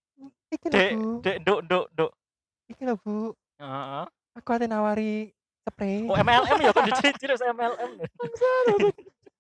Iki 0.55 0.67
lho, 0.71 0.75
Dek, 0.75 0.91
Bu. 0.95 1.09
dek, 1.21 1.37
nduk, 1.43 1.59
nduk, 1.67 1.85
nduk. 1.95 2.11
Iki 2.71 2.83
lho, 2.87 2.95
Bu. 3.03 3.17
Heeh. 3.59 4.05
Aku 4.39 4.49
ate 4.55 4.67
nawari 4.71 5.35
spray. 5.67 6.07
Oh, 6.07 6.15
MLM 6.15 6.59
ya 6.63 6.71
kan 6.71 6.87
diciri 6.87 7.35
saya 7.35 7.51
MLM. 7.51 7.91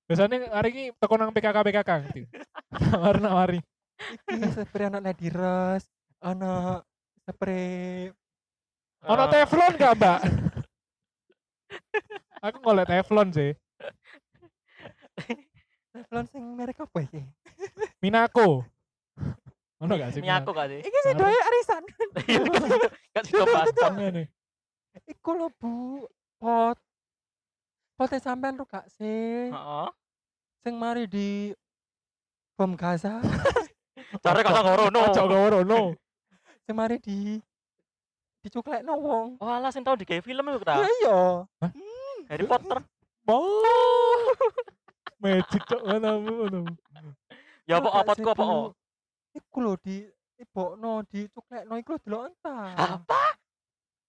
biasanya 0.08 0.48
hari 0.56 0.68
ini 0.72 0.82
teko 0.96 1.20
nang 1.20 1.36
PKK 1.36 1.60
PKK 1.68 1.90
gitu 2.08 2.24
nawari 2.88 3.20
nawari 3.20 3.60
Iki 4.24 4.64
spray 4.64 4.88
anak 4.88 5.04
Lady 5.04 5.28
Rose. 5.28 5.84
Ono 6.24 6.80
spray 7.28 8.08
ono 9.04 9.22
Eh, 9.22 9.30
teflon 9.30 9.72
gak 9.78 9.94
mbak 9.94 10.18
aku 12.42 12.56
ngolek 12.58 12.88
teflon 12.88 13.28
sih 13.30 13.52
teflon 15.98 16.26
sing 16.30 16.42
merek 16.54 16.78
apa 16.78 16.98
iki? 17.02 17.22
Minako 17.98 18.62
ono 19.82 19.92
gak 19.98 20.14
sih 20.14 20.22
Miyako 20.22 20.50
gak 20.54 20.70
sih? 20.70 20.80
Iki 20.82 20.98
sih 21.02 21.12
doya 21.18 21.40
arisan. 21.50 21.82
Iya, 22.26 22.40
gak 23.14 23.22
sih 23.26 23.34
Batam. 23.34 23.92
Minako? 23.98 24.22
Iku 25.06 25.30
lho, 25.34 25.48
Bu. 25.58 26.06
Pot. 26.38 26.78
Potnya 27.98 28.18
sampean 28.22 28.54
lu 28.54 28.66
gak 28.66 28.86
sih? 28.94 29.50
Heeh. 29.50 29.88
Sing 30.62 30.74
mari 30.78 31.06
di 31.10 31.50
bom 32.54 32.74
Gaza. 32.78 33.18
Cara 34.24 34.42
kok 34.42 34.54
ngorono. 34.54 35.00
Ojo 35.10 35.22
ngorono. 35.26 35.80
Sing 36.66 36.74
mari 36.74 36.98
di 37.02 37.38
dicuklekno 38.42 38.94
wong. 38.98 39.28
Oh, 39.42 39.50
alah 39.50 39.74
sing 39.74 39.82
tau 39.82 39.98
digawe 39.98 40.22
film 40.22 40.46
iku 40.46 40.62
ta. 40.62 40.78
Ya 40.78 40.86
iya. 41.02 41.18
Harry 42.30 42.46
Potter. 42.46 42.82
Oh. 43.26 44.30
Magic 45.18 45.62
cok 45.66 45.82
ngono 45.82 46.10
ngono. 46.22 46.60
Ya 47.66 47.82
apa 47.82 47.88
gak 47.90 48.02
apa 48.06 48.12
sih, 48.14 48.22
ku 48.22 48.30
apa? 48.30 48.44
Oh? 48.46 48.70
Iku 49.34 49.58
lho 49.60 49.72
di 49.82 49.96
ibokno 50.38 51.02
dicuklekno 51.10 51.74
iku 51.82 51.98
delok 52.06 52.22
entah. 52.30 52.70
Apa? 52.78 53.22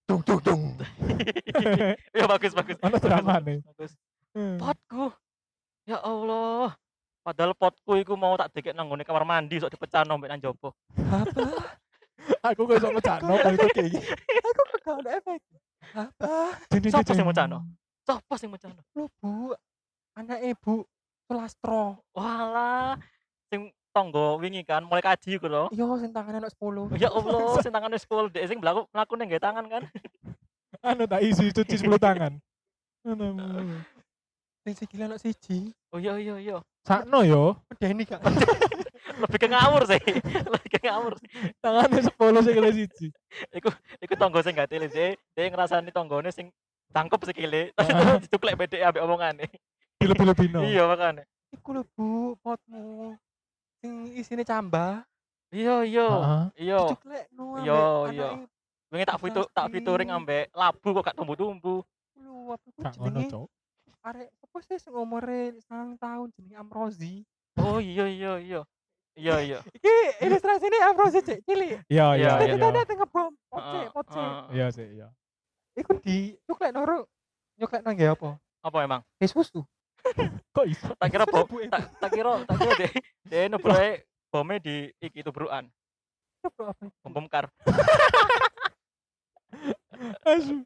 Dung 0.05 0.21
dung 0.21 0.41
dung. 0.41 0.63
Ya 2.17 2.25
bagus 2.29 2.53
bagus. 2.53 2.77
Ono 2.79 2.97
dramane. 3.01 3.65
Bagus. 3.73 3.91
Hmm. 4.37 4.61
Potku. 4.61 5.11
Ya 5.89 5.97
Allah. 5.99 6.77
Padahal 7.25 7.57
potku 7.57 7.97
iku 7.97 8.13
mau 8.13 8.37
tak 8.37 8.53
dikek 8.53 8.77
nang 8.77 8.87
kamar 8.87 9.25
mandi 9.25 9.57
sok 9.57 9.73
dipecahno 9.73 10.15
mbek 10.15 10.29
nang 10.29 10.41
jopo. 10.41 10.77
Apa? 11.09 11.45
Aku 12.53 12.69
kok 12.69 12.77
iso 12.79 12.93
mecakno 12.93 13.33
kali 13.41 13.55
kok 13.57 13.69
kayak 13.73 13.89
gini. 13.89 13.99
Aku 14.45 14.61
kok 14.63 14.79
gak 14.85 14.95
ada 15.01 15.11
efek. 15.17 15.39
Apa? 15.97 16.33
Sopo 16.69 17.11
sing 17.17 17.27
mecahno? 17.27 17.57
Sopo 18.05 18.33
sing 18.37 18.49
mecahno? 18.53 18.81
Lu 18.93 19.09
Bu, 19.17 19.57
anak 20.13 20.39
ibu 20.45 20.85
Sulastro. 21.29 22.01
Walah, 22.17 22.97
sing 23.53 23.69
tonggo 23.93 24.41
wingi 24.41 24.65
kan 24.65 24.81
mulai 24.81 25.05
kaji 25.05 25.37
iku 25.37 25.45
lho. 25.45 25.69
Yo 25.69 25.85
sing 26.01 26.09
tangane 26.09 26.41
anak 26.41 26.57
10. 26.57 26.97
Ya 26.97 27.13
Allah, 27.13 27.61
sing 27.61 27.69
tangane 27.69 28.01
10 28.01 28.33
dek 28.33 28.45
sing 28.49 28.57
mlaku 28.57 28.89
mlaku 28.89 29.13
ning 29.13 29.29
tangan 29.37 29.65
kan. 29.69 29.85
Anu 30.89 31.05
tak 31.05 31.21
isi 31.21 31.53
cuci 31.53 31.85
10 31.85 32.01
tangan. 32.01 32.33
Ngono. 33.05 33.29
Sing 34.65 34.73
sikile 34.73 35.05
anak 35.05 35.21
siji. 35.21 35.69
Oh 35.93 36.01
iya 36.01 36.17
iya 36.17 36.41
iya. 36.41 36.57
Sakno 36.81 37.21
yo, 37.21 37.53
Medeni 37.69 38.09
gak? 38.09 38.25
Lebih 39.21 39.37
ke 39.37 39.47
ngawur 39.53 39.85
sih. 39.85 40.01
Lebih 40.57 40.69
ke 40.73 40.79
ngawur. 40.81 41.13
sih. 41.13 41.29
tangane 41.61 42.01
10 42.09 42.45
sikile 42.49 42.69
siji. 42.73 43.07
Iku 44.01 44.13
tonggo 44.17 44.41
sing 44.41 44.57
gak 44.57 44.73
tele 44.73 44.89
sih. 44.89 45.13
Dia 45.37 45.45
ngrasani 45.53 45.93
tonggone 45.93 46.33
sing 46.33 46.49
tangkep 46.89 47.21
sikile. 47.29 47.69
Ah. 47.77 48.17
Dicuklek 48.17 48.57
bedek 48.57 48.81
ambek 48.81 49.05
omongane. 49.05 49.45
Lebih-lebihno. 49.99 50.63
Iya 50.63 50.87
makane. 50.87 51.23
Iku 51.51 51.75
lho 51.75 51.83
Bu, 51.91 52.39
potmu. 52.39 53.19
Sing 53.83 54.15
isine 54.15 54.47
cambah. 54.47 55.03
Iya 55.51 55.83
iya. 55.83 56.07
Heeh. 56.07 56.43
Iya. 56.55 56.79
Dicuklekno 56.87 57.45
Iya, 57.59 57.79
ambek 58.07 58.13
iya. 58.15 58.29
Wingi 58.89 59.05
tak 59.05 59.19
fitu 59.21 59.41
tak 59.53 59.69
Pasti. 59.69 59.73
featuring 59.77 60.09
ambek 60.09 60.49
labu 60.55 60.87
kok 60.97 61.03
gak 61.05 61.17
tumbuh-tumbuh. 61.17 61.81
lu 62.19 62.51
apa 62.51 62.67
ku 62.73 62.81
jenenge? 62.83 63.29
Arek 64.01 64.29
apa 64.33 64.57
sih 64.65 64.77
sing 64.81 64.93
umure 64.95 65.53
9 65.69 65.95
tahun 65.99 66.27
jenenge 66.33 66.57
Amrozi. 66.57 67.15
Oh 67.59 67.77
iya 67.77 68.05
iya 68.07 68.33
iya. 68.39 68.61
Iya 69.13 69.35
iya. 69.43 69.59
Iki 69.77 69.95
ilustrasine 70.25 70.77
Amrozi 70.89 71.19
cek 71.21 71.39
cilik. 71.45 71.83
Iya, 71.91 72.07
iya, 72.17 72.31
Iya, 72.39 72.55
iya. 72.55 72.55
Kita 72.55 72.87
tengah 72.87 73.09
bom. 73.11 73.33
Poce. 73.51 74.15
heeh. 74.15 74.37
Iya 74.55 74.67
sih, 74.73 74.87
iya. 74.95 75.07
Iku 75.75 75.99
di 76.01 76.33
cuklekno 76.49 76.81
ro. 76.87 76.99
Nyuklekno 77.59 77.89
nggih 77.93 78.09
apa? 78.15 78.29
Apa 78.63 78.77
emang? 78.85 79.01
Wis 79.21 79.31
susu. 79.33 79.61
Kok 80.55 80.65
iso? 80.65 80.91
Tak 80.95 81.09
kira 81.09 81.25
bom. 81.25 81.45
Tak 81.45 81.83
tak 81.99 82.09
kira 82.11 82.31
tak 82.43 82.55
kira 82.57 82.71
deh. 82.77 82.91
Dia 83.25 83.47
nubroe 83.47 83.89
bomnya 84.29 84.57
di 84.57 84.75
iki 84.97 85.21
tubruan. 85.21 85.67
Apa 86.41 86.71
apa? 86.71 86.83
Bom 87.01 87.11
bom 87.13 87.25
kar. 87.25 87.47
Asu. 90.23 90.63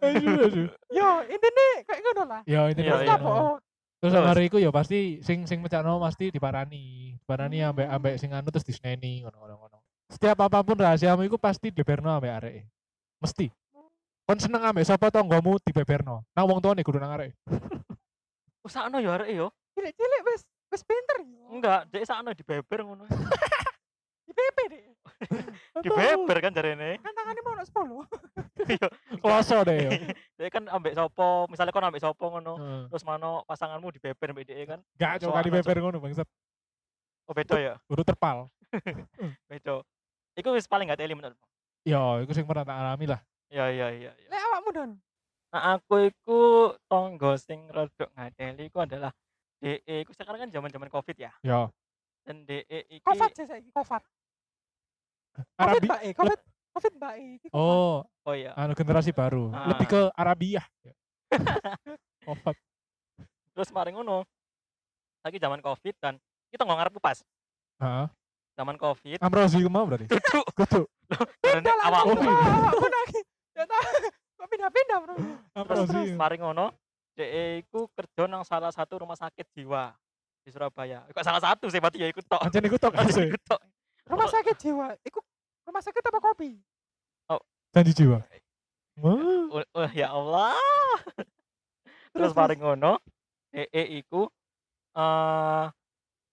Asu, 0.00 0.28
asu. 0.40 0.62
Yo, 0.88 1.08
intine 1.26 1.66
kayak 1.84 2.00
ngono 2.02 2.22
lah. 2.24 2.40
Ya 2.46 2.64
ini 2.70 2.80
Iya, 2.80 2.92
Terus 2.96 3.04
iya. 3.04 3.16
apa? 3.18 3.28
oh? 3.28 3.56
Terus 4.00 4.12
Terus? 4.16 4.28
hari 4.32 4.42
iku 4.48 4.56
ya 4.56 4.70
pasti 4.72 5.20
sing 5.20 5.44
sing 5.44 5.60
mecakno 5.60 6.00
pasti 6.00 6.32
diparani. 6.32 7.12
Diparani 7.20 7.60
Hmm. 7.60 7.68
ambek 7.74 7.88
ambek 7.90 8.14
sing 8.16 8.30
anu 8.32 8.48
terus 8.48 8.64
disneni 8.64 9.20
ngono-ngono 9.20 9.54
ngono. 9.58 9.78
Setiap 10.08 10.40
apa 10.40 10.64
pun 10.64 10.74
rahasiamu 10.74 11.22
iku 11.22 11.36
pasti 11.36 11.68
dibeberno 11.68 12.08
ambek 12.10 12.32
arek. 12.32 12.54
Mesti. 13.20 13.46
Kon 14.24 14.38
seneng 14.38 14.62
ambek 14.64 14.86
sapa 14.86 15.10
tanggamu 15.10 15.58
dibeberno. 15.60 16.24
Nang 16.32 16.46
wong 16.48 16.62
tuane 16.62 16.80
kudu 16.80 16.96
nang 16.96 17.12
arek. 17.12 17.34
Usakno 18.70 19.02
ya 19.02 19.18
arek 19.18 19.34
yo. 19.34 19.50
Cilik-cilik 19.74 20.20
wis 20.30 20.46
wis 20.70 20.82
pinter 20.86 21.26
yo. 21.26 21.42
Enggak, 21.50 21.90
dek 21.90 22.06
sakno 22.06 22.30
dibeber 22.30 22.86
ngono. 22.86 23.02
Di 24.30 24.30
PP 24.30 24.58
deh. 24.70 24.82
Dibeber 25.84 26.38
kan 26.38 26.54
jarene. 26.54 27.02
Kan 27.02 27.12
tangane 27.18 27.40
mau 27.42 27.58
ono 27.58 27.66
10. 27.66 29.18
Kloso 29.26 29.58
deh 29.66 29.76
yo. 29.82 29.90
Dek 30.38 30.54
kan 30.54 30.64
ambek 30.70 30.94
sopo, 30.94 31.50
misalnya 31.50 31.74
kon 31.74 31.82
ambek 31.82 31.98
sopo 31.98 32.30
ngono. 32.30 32.54
Heeh. 32.62 32.82
Terus 32.94 33.02
mano 33.02 33.42
pasanganmu 33.50 33.90
dibeber 33.90 34.30
ambek 34.30 34.46
dek 34.46 34.58
kan. 34.70 34.80
Gak 34.94 35.26
cok 35.26 35.34
Soalnya, 35.34 35.42
kali 35.42 35.50
beber 35.50 35.76
ngono 35.82 35.98
bangsat. 35.98 36.28
Oh 37.26 37.34
beda 37.34 37.58
ya, 37.58 37.74
Kudu 37.90 38.06
terpal. 38.06 38.46
beda. 39.50 39.82
Iku 40.38 40.54
wis 40.54 40.70
paling 40.70 40.94
gak 40.94 41.02
teli 41.02 41.18
menurutmu. 41.18 41.46
Ya, 41.82 42.22
iku 42.22 42.30
sing 42.30 42.46
pernah 42.46 42.62
tak 42.62 42.78
alami 42.78 43.10
lah. 43.10 43.18
Iya 43.50 43.66
iya 43.74 43.86
iya. 43.90 44.10
iya. 44.14 44.28
Lek 44.30 44.42
awakmu 44.46 44.70
don. 44.70 44.90
Nah 45.50 45.62
aku 45.74 46.06
iku 46.06 46.40
tonggo 46.86 47.34
sing 47.34 47.66
rodok 47.74 48.06
ngateli 48.14 48.70
iku 48.70 48.86
adalah 48.86 49.10
DE 49.58 50.06
iku 50.06 50.14
sekarang 50.14 50.46
kan 50.46 50.50
zaman-zaman 50.50 50.86
Covid 50.86 51.16
ya. 51.18 51.32
Ya. 51.42 51.66
Dan 52.22 52.46
DE 52.46 52.86
iki 52.86 53.02
Covid 53.02 53.34
sih 53.34 53.46
saiki 53.50 53.70
Covid. 53.74 54.02
Covid 55.34 55.58
Arabi. 55.58 55.86
mbak 55.90 56.00
e, 56.06 56.08
Covid 56.14 56.40
Covid 56.70 56.92
mbak 57.02 57.12
e. 57.18 57.24
iki 57.36 57.46
Covid. 57.50 57.58
Oh, 57.58 58.06
oh 58.06 58.34
iya. 58.34 58.54
anu 58.54 58.78
generasi 58.78 59.10
baru. 59.10 59.50
Ah. 59.50 59.74
Lebih 59.74 59.86
ke 59.90 60.00
Arabiah. 60.14 60.66
Opat. 62.30 62.54
Terus 63.50 63.68
mari 63.74 63.90
ngono. 63.90 64.22
Lagi 65.26 65.42
zaman 65.42 65.58
Covid 65.58 65.98
dan 65.98 66.14
kita 66.54 66.62
nggak 66.62 66.78
ngarep 66.78 66.94
pas. 67.02 67.18
Heeh. 67.82 68.06
Zaman 68.54 68.76
Covid. 68.78 69.18
Amrozi 69.18 69.58
mau 69.66 69.82
berarti. 69.82 70.06
Duduk. 70.06 70.46
Kudu. 70.54 70.82
Awak 71.42 72.06
langsung. 72.06 72.22
Awakmu 72.22 72.86
lagi. 72.86 73.20
Ya. 73.58 73.66
Pindah-pindah, 74.48 74.98
Bro? 75.04 75.14
terus 75.66 75.88
Amrozi. 75.90 76.16
mari 76.16 76.36
ngono. 76.40 76.72
DE 77.18 77.66
iku 77.66 77.90
kerja 77.92 78.24
nang 78.30 78.46
salah 78.46 78.72
satu 78.72 79.04
rumah 79.04 79.18
sakit 79.18 79.44
jiwa. 79.52 79.92
di 80.40 80.48
Surabaya. 80.48 81.04
Kok 81.12 81.20
salah 81.20 81.42
satu 81.44 81.68
sih 81.68 81.76
berarti 81.76 82.00
ya 82.00 82.08
ikut 82.08 82.24
tok. 82.24 82.40
Anjir 82.40 82.64
iku 82.64 82.80
tok 82.80 82.96
ikut 83.28 83.44
tok. 83.44 83.60
Rumah 84.08 84.28
sakit 84.32 84.56
jiwa. 84.56 84.96
Iku 85.04 85.20
rumah 85.68 85.82
sakit 85.84 86.00
apa 86.00 86.16
kopi? 86.16 86.56
Janji 87.70 87.92
jiwa. 87.94 88.18
Wah. 88.98 89.14
Oh, 89.50 89.62
oh, 89.62 89.90
ya 89.94 90.10
Allah. 90.10 90.58
Terus 92.10 92.34
Terus, 92.34 92.34
bareng 92.34 92.58
ngono, 92.58 92.98
EE 93.54 94.02
iku 94.02 94.26
eh 94.98 95.66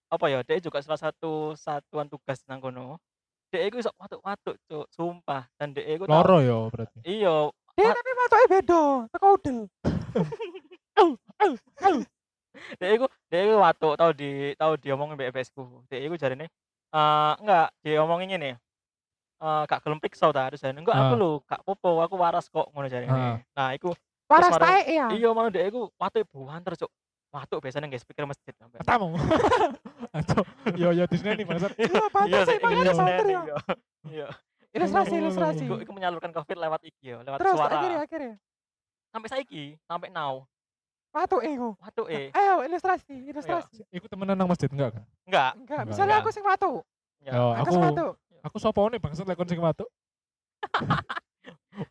apa 0.07 0.25
ya? 0.31 0.41
DE 0.41 0.57
juga 0.65 0.81
salah 0.81 0.97
satu 0.97 1.53
satuan 1.53 2.09
tugas 2.09 2.41
nang 2.49 2.57
kono. 2.57 2.97
DE 3.53 3.69
iku 3.69 3.77
iso 3.77 3.93
watuk-watuk, 4.01 4.57
Cuk, 4.65 4.85
sumpah. 4.89 5.45
Dan 5.61 5.77
DE 5.77 5.85
iku 5.85 6.09
Loro 6.09 6.41
ya 6.41 6.57
berarti. 6.73 6.97
Iya, 7.05 7.53
Ma- 7.79 7.93
tapi 7.93 8.11
matoke 8.11 8.45
beda, 8.49 8.81
teko 9.07 9.27
udel. 9.33 9.59
DE 12.79 12.87
iku 12.97 13.05
DE 13.29 13.37
iku 13.43 13.55
watuk 13.61 13.93
tau 13.95 14.09
di 14.11 14.29
tau 14.57 14.73
diomongin 14.75 15.13
mbek 15.13 15.29
FS 15.29 15.53
ku. 15.53 15.85
DE 15.85 16.01
iku 16.01 16.17
jarine 16.17 16.49
eh 16.89 17.33
enggak 17.37 17.69
diomongin 17.79 18.29
ngene. 18.31 18.51
Eh 19.37 19.61
gak 19.65 19.85
gelem 19.85 20.01
pikso 20.01 20.31
ta, 20.31 20.49
terus 20.49 20.59
jarine 20.59 20.81
enggak 20.81 20.97
aku 20.97 21.13
Ah. 21.13 21.15
lho, 21.15 21.29
gak 21.43 21.61
popo, 21.61 22.01
aku 22.01 22.15
waras 22.15 22.47
kok 22.47 22.65
ngono 22.71 22.87
jarine. 22.87 23.13
Ah. 23.13 23.37
Nah, 23.53 23.69
iku 23.71 23.93
Waras 24.27 24.57
taek 24.57 24.85
ya. 24.89 25.07
iya 25.09 25.29
mau 25.29 25.47
DE 25.47 25.63
iku 25.63 25.87
watuk 25.95 26.25
buanter, 26.27 26.73
Cuk. 26.75 26.91
Watuk 27.29 27.59
biasanya 27.61 27.85
nggak 27.85 28.01
speaker 28.01 28.25
masjid 28.25 28.51
sampai. 28.51 28.81
Tamu. 28.81 29.13
Aduh, 30.09 30.43
yo 30.81 30.89
yo 30.91 31.05
di 31.05 31.15
sini 31.15 31.37
nih 31.37 31.45
bangsat. 31.45 31.71
Iya, 31.77 31.87
Iya 31.87 32.09
pantas 32.09 32.47
sih, 32.49 32.57
ya. 33.29 33.55
iya. 34.09 34.27
Iya. 34.71 34.83
Ilustrasi, 34.83 35.13
ilustrasi. 35.15 35.63
Iku, 35.65 35.75
iku 35.81 35.91
menyalurkan 35.91 36.31
covid 36.31 36.57
lewat 36.59 36.81
iki 36.83 37.13
ya, 37.13 37.23
lewat 37.23 37.39
Terus 37.39 37.55
suara. 37.55 37.73
akhirnya 37.73 37.99
akhirnya. 38.03 38.33
Sampai 39.09 39.29
saiki, 39.31 39.63
sampai 39.87 40.09
now. 40.11 40.43
Matuke 41.15 41.49
iku. 41.49 41.73
Watuk 41.79 42.07
eh. 42.11 42.29
Ayo 42.35 42.61
ilustrasi, 42.67 43.15
ilustrasi. 43.31 43.81
Iku 43.89 44.05
temenan 44.05 44.37
nang 44.37 44.45
masjid 44.45 44.69
enggak 44.69 44.99
kan? 44.99 45.03
Enggak. 45.25 45.51
Enggak, 45.55 45.55
Enggak, 45.57 45.81
misalnya 45.89 46.15
enggak. 46.19 46.27
aku 46.27 46.35
sing 46.35 46.45
watu. 46.45 46.71
Ya. 47.25 47.31
Yo, 47.33 47.45
Aku 47.49 47.57
aku 47.57 47.71
sing 47.73 47.83
aku 48.37 48.57
sopo 48.61 48.81
nih 48.87 48.99
bangsat 49.01 49.25
lekon 49.25 49.47
sing 49.49 49.57
watu. 49.59 49.85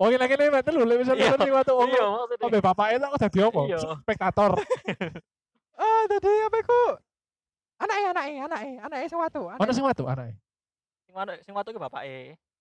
Oh, 0.02 0.10
lagi 0.10 0.34
nih 0.34 0.50
metu 0.50 0.70
lho, 0.74 0.82
lek 0.82 0.98
misal 0.98 1.14
Iya, 1.14 1.30
lekon 1.30 1.40
sing 1.46 1.54
watu. 1.54 1.74
Iya, 1.86 2.02
Oh, 2.02 2.26
maksudnya. 2.26 2.42
Sampai 2.46 2.60
bapak 2.62 2.86
itu 2.90 3.04
aku 3.06 3.16
dadi 3.22 3.38
apa? 3.42 3.60
Iya. 3.66 3.78
Spektator. 4.02 4.50
Ah, 5.78 6.02
tadi 6.10 6.30
apa 6.42 6.56
iku? 6.58 6.82
Anake, 7.76 8.02
anake, 8.10 8.32
anake, 8.40 8.70
anake 8.82 9.04
sing 9.06 9.18
watu. 9.18 9.42
Ono 9.46 9.58
anake. 9.58 9.74
sing 9.74 9.84
watu 9.86 10.04
anake. 10.06 10.34
Sing 11.06 11.14
watuk 11.14 11.36
sing 11.42 11.52
watuk 11.54 11.70
ki 11.74 11.80
bapake. 11.82 12.16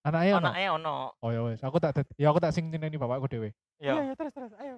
Anake 0.05 0.29
ono. 0.37 0.47
Anake 0.53 0.65
ono. 0.69 0.95
Oh 1.19 1.29
ya 1.33 1.41
wis, 1.49 1.59
aku 1.65 1.81
tak 1.81 1.97
ya 2.15 2.29
aku 2.29 2.37
tak 2.37 2.53
sing 2.53 2.69
nyeneni 2.69 2.95
bapakku 2.95 3.25
dhewe. 3.25 3.49
Iya, 3.81 3.93
Iya. 3.97 4.01
iya, 4.05 4.13
terus 4.13 4.33
terus. 4.33 4.51
Ayo. 4.61 4.77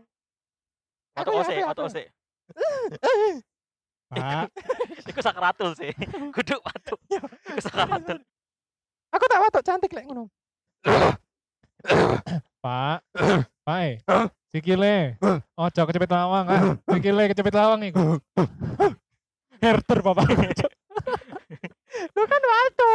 Watuk 1.18 1.20
Aku 1.20 1.30
ya, 1.36 1.42
ose, 1.44 1.54
aku 1.54 1.68
watuk 1.68 1.84
aku 1.84 1.92
ose. 1.92 2.04
Pak, 4.08 4.48
Iku 5.04 5.20
sakaratul 5.20 5.76
sih. 5.76 5.92
Kudu 6.36 6.56
watuk. 6.64 7.00
Iya. 7.12 7.20
Iku 7.28 7.60
sakaratul. 7.60 8.18
Aku 9.12 9.24
tak 9.28 9.42
watu 9.44 9.60
cantik 9.60 9.92
lek 9.92 10.08
ngono. 10.08 10.32
Pak. 12.64 13.04
Pak. 13.68 13.78
eh. 13.84 13.96
Sikile. 14.48 15.20
Ojo 15.60 15.82
kecepet 15.84 16.08
lawang, 16.08 16.46
ah. 16.48 16.62
Sikile 16.88 17.28
kecepet 17.28 17.52
lawang 17.52 17.84
iku. 17.84 18.16
Herter 19.64 20.00
bapak. 20.00 20.28
Lu 22.16 22.24
kan 22.24 22.42
watu. 22.48 22.94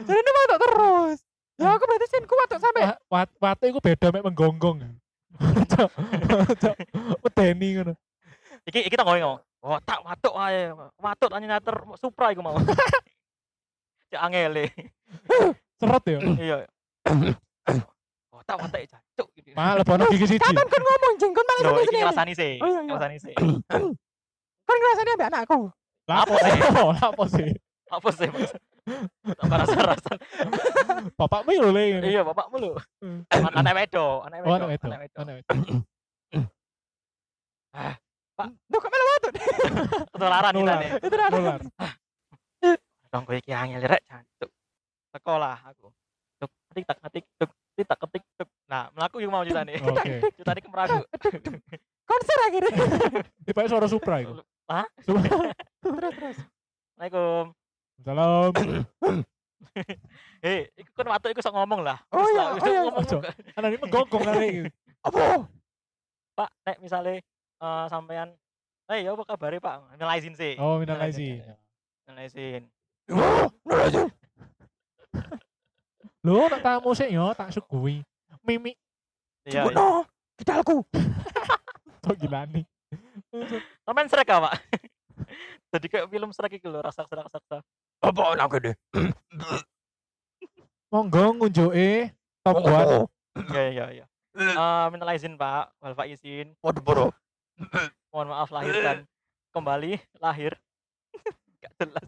Jadi 0.00 0.16
ini 0.16 0.30
watu 0.32 0.56
terus. 0.56 1.18
Ya 1.60 1.68
aku 1.76 1.84
berarti 1.84 2.06
sinku 2.08 2.32
watu 2.32 2.56
sampai 2.56 2.82
Wa- 2.88 3.00
wat 3.12 3.28
watu 3.36 3.64
iku 3.68 3.78
beda 3.78 4.08
mek 4.08 4.24
menggonggong. 4.24 4.80
Ojo. 5.36 5.84
Ojo. 6.48 6.70
Medeni 7.20 7.68
ngono. 7.76 7.92
Iki 8.64 8.88
iki 8.88 8.96
tak 8.96 9.04
ngomong. 9.04 9.36
Oh, 9.60 9.76
tak 9.84 10.00
watuk 10.00 10.32
ae. 10.40 10.72
Watuk 10.96 11.30
anjinator 11.30 11.76
Supra 12.00 12.32
iku 12.32 12.40
mau. 12.40 12.56
Cek 14.10 14.20
angele. 14.20 14.72
Seret 15.76 16.04
ya. 16.08 16.18
Iya. 16.48 16.56
Oh, 18.30 18.40
tak 18.40 18.56
watuk 18.56 18.80
jancuk 18.80 19.28
gitu. 19.36 19.52
Pak, 19.52 19.84
lebono 19.84 20.08
gigi 20.08 20.24
siji. 20.24 20.40
kapan 20.40 20.64
kan 20.64 20.80
ngomong 20.80 21.12
jengkon 21.20 21.44
malah 21.44 21.60
Loh, 21.60 21.68
sampai 21.68 21.84
iki 21.84 21.92
sini. 21.92 22.00
ngrasani 22.00 22.32
sih. 22.32 22.52
Oh, 22.56 22.66
iya, 22.66 22.80
iya. 22.80 22.88
Ngrasani 22.88 23.16
sih. 23.20 23.34
Kan 24.64 24.76
ngrasani 24.80 25.10
ambek 25.12 25.28
anakku. 25.28 25.58
Lapo 26.08 26.32
Apa 26.32 26.40
sih? 26.40 26.52
sih? 27.36 27.48
Lapo 27.92 28.08
sih? 28.08 28.26
Apa 28.32 28.40
sih? 28.48 28.58
Tambah 29.36 29.56
rasa-rasa. 29.60 30.12
Bapakmu 31.14 31.50
yo 31.52 31.68
le. 31.70 32.00
Iya, 32.02 32.22
bapakmu 32.22 32.56
lho. 32.56 32.72
Hmm. 33.00 33.22
An- 33.30 33.56
Anak 33.60 33.74
wedo, 33.76 34.24
anak 34.24 34.36
Oh, 34.42 34.52
wedo, 34.52 34.64
anak 34.64 34.68
wedok. 34.70 34.86
anak 34.86 35.00
wedo. 35.00 35.18
Anak 35.20 35.34
wedok. 35.36 35.56
Lu 38.70 38.76
kok 38.80 38.88
malah 38.88 39.06
watu? 39.06 39.28
Ketularan 40.10 40.52
kita 40.58 40.74
nih. 40.80 40.90
Itu 40.96 41.14
dah. 41.14 41.28
Nular. 41.28 41.60
Dong 43.10 43.22
gue 43.26 43.36
iki 43.38 43.52
angel 43.52 43.82
rek 43.84 44.02
jancuk. 44.06 44.50
Sekolah 45.10 45.58
aku. 45.66 45.90
Tuk, 46.38 46.50
ketik 46.72 46.84
tak 46.86 46.98
ketik, 47.04 47.24
tuk, 47.36 47.50
ketik 47.74 47.86
tak 47.86 47.98
ketik, 48.00 48.22
tuk. 48.38 48.48
Nah, 48.64 48.88
melaku 48.94 49.18
yang 49.20 49.34
mau 49.34 49.42
cerita 49.42 49.66
nih. 49.66 49.76
Oke. 49.82 50.24
Cerita 50.32 50.52
nih 50.54 50.62
kemeragu. 50.62 51.02
Konser 52.06 52.38
akhirnya. 52.48 52.72
Tiba 53.46 53.68
suara 53.68 53.86
Supra 53.86 54.22
iku. 54.22 54.40
Hah? 54.70 54.86
Terus 55.82 56.14
terus. 56.14 56.38
Assalamualaikum. 56.96 57.44
Salam. 58.00 58.52
Hei, 60.40 60.72
iku 60.80 60.90
kan 60.96 61.06
waktu 61.12 61.36
iku 61.36 61.44
sok 61.44 61.52
ngomong 61.52 61.84
lah. 61.84 62.00
Oh 62.08 62.24
iya, 62.32 62.44
oh 62.56 62.64
iya. 62.64 62.80
ngomong. 62.88 63.04
Anak 63.60 63.68
ini 63.68 63.78
menggonggong 63.84 64.24
kali 64.24 64.46
iki. 64.48 64.62
Apa? 65.06 65.44
Pak, 66.36 66.50
nek 66.64 66.76
misalnya 66.80 67.20
eh, 67.60 67.86
sampean 67.88 68.32
Eh, 68.90 69.06
ya 69.06 69.14
apa 69.14 69.22
kabare, 69.22 69.62
Pak? 69.62 69.94
Minal 69.94 70.18
izin 70.18 70.34
sih. 70.34 70.58
Oh, 70.58 70.82
minal 70.82 70.98
Minal 70.98 71.14
izin. 71.14 71.46
Minal 72.10 72.26
izin. 72.26 72.62
Lho, 76.26 76.50
nak 76.50 76.58
tamu 76.58 76.90
sih 76.98 77.06
yo 77.14 77.30
tak 77.38 77.54
sugui. 77.54 78.02
Mimi 78.42 78.74
Iya. 79.46 79.70
iya. 79.70 79.72
No, 79.72 80.02
kidalku. 80.36 80.82
tok 82.02 82.16
gilani. 82.22 82.66
Sampean 83.86 84.10
srek 84.10 84.26
Pak? 84.26 84.58
Jadi 85.72 85.86
kayak 85.86 86.10
film 86.10 86.34
srek 86.34 86.58
iki 86.58 86.66
lho, 86.66 86.82
rasak-rasak. 86.82 87.62
Apa 88.00 88.32
nak 88.36 88.48
gede? 88.56 88.72
Monggo 90.90 91.36
ngunjuke 91.36 92.10
top 92.42 92.56
buat 92.64 93.06
Iya, 93.52 93.64
iya, 93.70 93.86
iya. 93.94 94.04
Eh, 94.34 94.86
minal 94.90 95.12
izin, 95.14 95.36
Pak. 95.36 95.76
Wal 95.78 95.94
izin. 96.08 96.56
Waduh, 96.64 96.82
bro. 96.82 97.06
Mohon 98.10 98.28
maaf 98.34 98.50
lahir 98.50 98.74
dan 98.80 98.98
kembali 99.52 100.00
lahir. 100.18 100.56
Gak 101.62 101.72
jelas. 101.78 102.06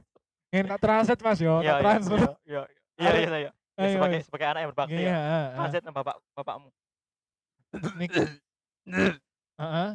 enak 0.52 0.78
transit 0.84 1.16
Mas 1.24 1.40
yo, 1.40 1.64
Iya, 1.64 1.76
tak 1.76 1.80
iya, 1.80 1.80
transfer. 1.80 2.18
iya, 2.18 2.30
iya. 2.44 2.62
Iya, 3.00 3.10
iya, 3.12 3.28
iya. 3.48 3.50
Ya, 3.72 3.80
Ayo, 3.80 3.92
sebagai 3.96 4.18
ayo. 4.20 4.26
sebagai 4.28 4.46
anak 4.52 4.60
yang 4.60 4.70
berbakti 4.76 5.00
Iya, 5.00 5.16
ya. 5.16 5.40
Transit 5.56 5.82
sama 5.84 5.94
bapak 5.96 6.16
bapakmu. 6.36 6.68
Nik. 7.96 8.10
Heeh. 9.62 9.90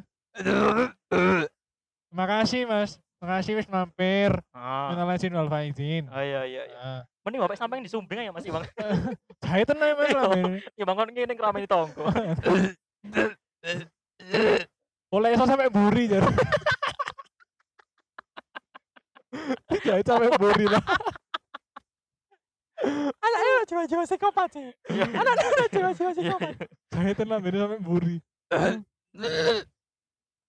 Terima 2.10 2.26
kasih 2.26 2.62
Mas. 2.66 2.98
Terima 3.18 3.42
kasih 3.42 3.54
wis 3.58 3.66
mampir. 3.66 4.30
Ah. 4.54 4.94
Minal 4.94 5.18
izin 5.18 5.34
wal 5.34 5.50
faizin. 5.50 6.06
Oh 6.14 6.22
iya 6.22 6.46
iya 6.46 6.64
iya. 6.70 6.78
Heeh. 6.78 7.02
Mending 7.26 7.42
bapak 7.42 7.58
sampai 7.58 7.82
di 7.82 7.90
Sumbing 7.90 8.22
ya 8.22 8.32
Mas 8.32 8.46
Ibang. 8.46 8.62
Jahitan 9.44 9.82
ae 9.82 9.94
Mas 9.98 10.08
Iya. 10.08 10.22
lambe. 10.22 10.62
Ya 10.78 10.86
bangun 10.86 11.10
ngene 11.10 11.34
kerame 11.34 11.66
di 11.66 11.70
tonggo. 11.70 12.06
Oleh 15.08 15.30
iso 15.34 15.44
sampai 15.44 15.74
buri 15.74 16.06
jar. 16.08 16.24
Jahit 19.82 20.06
sampai 20.06 20.30
buri 20.36 20.66
lah. 20.68 20.84
Anaknya 23.18 23.50
lo 23.50 23.64
jiwa-jiwa 23.66 24.04
psikopat 24.06 24.50
sih. 24.54 24.70
Iya. 24.94 25.06
Anaknya 25.10 25.50
lo 25.50 25.66
jiwa-jiwa 25.68 25.90
Iya, 25.90 26.16
psikopat. 26.16 26.54
iya. 26.54 26.68
Jahitan 26.94 27.28
lambe 27.28 27.50
sampai 27.50 27.80
buri. 27.82 28.16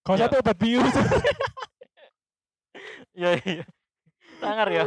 Kau 0.04 0.14
Iya. 0.14 0.28
satu 0.28 0.36
obat 0.36 0.56
bius. 0.60 0.92
Iya 3.18 3.30
iya. 3.42 3.64
Sangar 4.38 4.68
ya. 4.70 4.86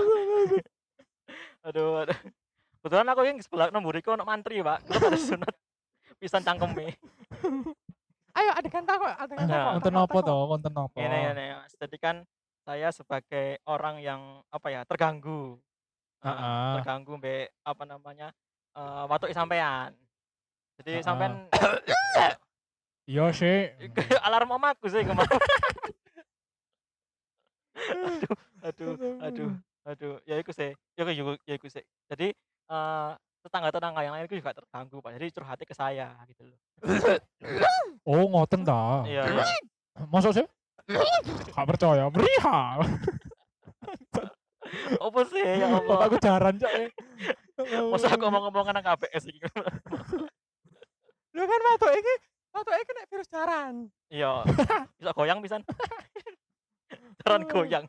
Aduh 1.68 2.00
aduh. 2.00 2.16
Kebetulan 2.80 3.08
aku 3.12 3.22
yang 3.28 3.38
sebelah 3.38 3.68
nomor 3.70 3.94
iku 3.94 4.16
ono 4.16 4.24
mantri, 4.24 4.64
Pak. 4.64 4.88
Kita 4.88 4.98
pada 4.98 5.20
sunat 5.20 5.54
pisan 6.24 6.42
cangkeme. 6.42 6.96
Ayo 8.32 8.50
adegan 8.56 8.88
takut, 8.88 9.12
adegan 9.12 9.46
Nah. 9.46 9.76
takut. 9.76 9.84
Konten 9.84 9.96
apa 10.00 10.18
toh? 10.24 10.40
Konten 10.48 10.74
apa? 10.74 10.96
Ini 10.96 11.20
ini 11.36 11.46
Mas. 11.54 11.76
Jadi 11.76 11.98
kan 12.00 12.16
saya 12.64 12.90
sebagai 12.90 13.60
orang 13.68 14.00
yang 14.00 14.22
apa 14.48 14.68
ya 14.70 14.82
terganggu 14.86 15.60
Nah, 16.22 16.38
Heeh. 16.38 16.74
terganggu 16.78 17.18
be 17.18 17.50
apa 17.66 17.82
namanya 17.82 18.30
eh 18.78 19.04
waktu 19.10 19.34
sampean 19.34 19.90
jadi 20.78 21.02
Heeh. 21.02 21.04
sampean 21.04 21.50
Iya 23.10 23.34
sih. 23.34 23.74
alarm 24.26 24.54
omaku 24.54 24.86
sih 24.86 25.02
kemarin 25.02 25.42
aduh 28.62 28.94
aduh 28.94 29.14
aduh 29.22 29.52
aduh 29.84 30.16
ya 30.24 30.36
iku 30.38 30.52
sih 30.52 30.72
ya 30.94 31.02
iku 31.06 31.34
ya 31.44 31.56
iku 31.56 31.68
sih 31.68 31.82
jadi 32.08 32.36
eh 32.68 33.12
tetangga 33.42 33.74
tetangga 33.74 34.06
yang 34.06 34.14
lain 34.14 34.30
itu 34.30 34.38
juga 34.38 34.54
terganggu 34.54 35.02
pak 35.02 35.18
jadi 35.18 35.26
curhatnya 35.34 35.66
ke 35.66 35.74
saya 35.74 36.08
gitu 36.30 36.46
loh 36.46 36.60
Oh 38.06 38.26
ngoten 38.30 38.66
ta. 38.66 39.06
iya 39.06 39.22
iya 39.26 39.46
Masuk 40.10 40.34
sih? 40.34 40.46
Gak 41.54 41.68
percaya. 41.70 42.10
Meriha. 42.10 42.82
Apa 44.98 45.20
sih 45.30 45.44
ya 45.46 45.68
Allah? 45.78 45.86
Bapakku 45.86 46.18
jaran 46.18 46.58
cok. 46.58 46.72
eh. 46.74 46.90
Masa 47.92 48.10
aku 48.10 48.26
ngomong-ngomong 48.26 48.74
nang 48.74 48.82
KPS 48.82 49.30
iki. 49.30 49.46
Lho 51.32 51.44
kan 51.46 51.62
watuk 51.70 51.92
iki 51.94 52.14
watuk 52.50 52.74
iki 52.74 52.92
nek 52.98 53.06
virus 53.12 53.30
jaran. 53.30 53.74
Iya. 54.10 54.42
Bisa 54.98 55.12
goyang 55.14 55.40
pisan. 55.46 55.62
Jaran 57.22 57.44
goyang. 57.46 57.86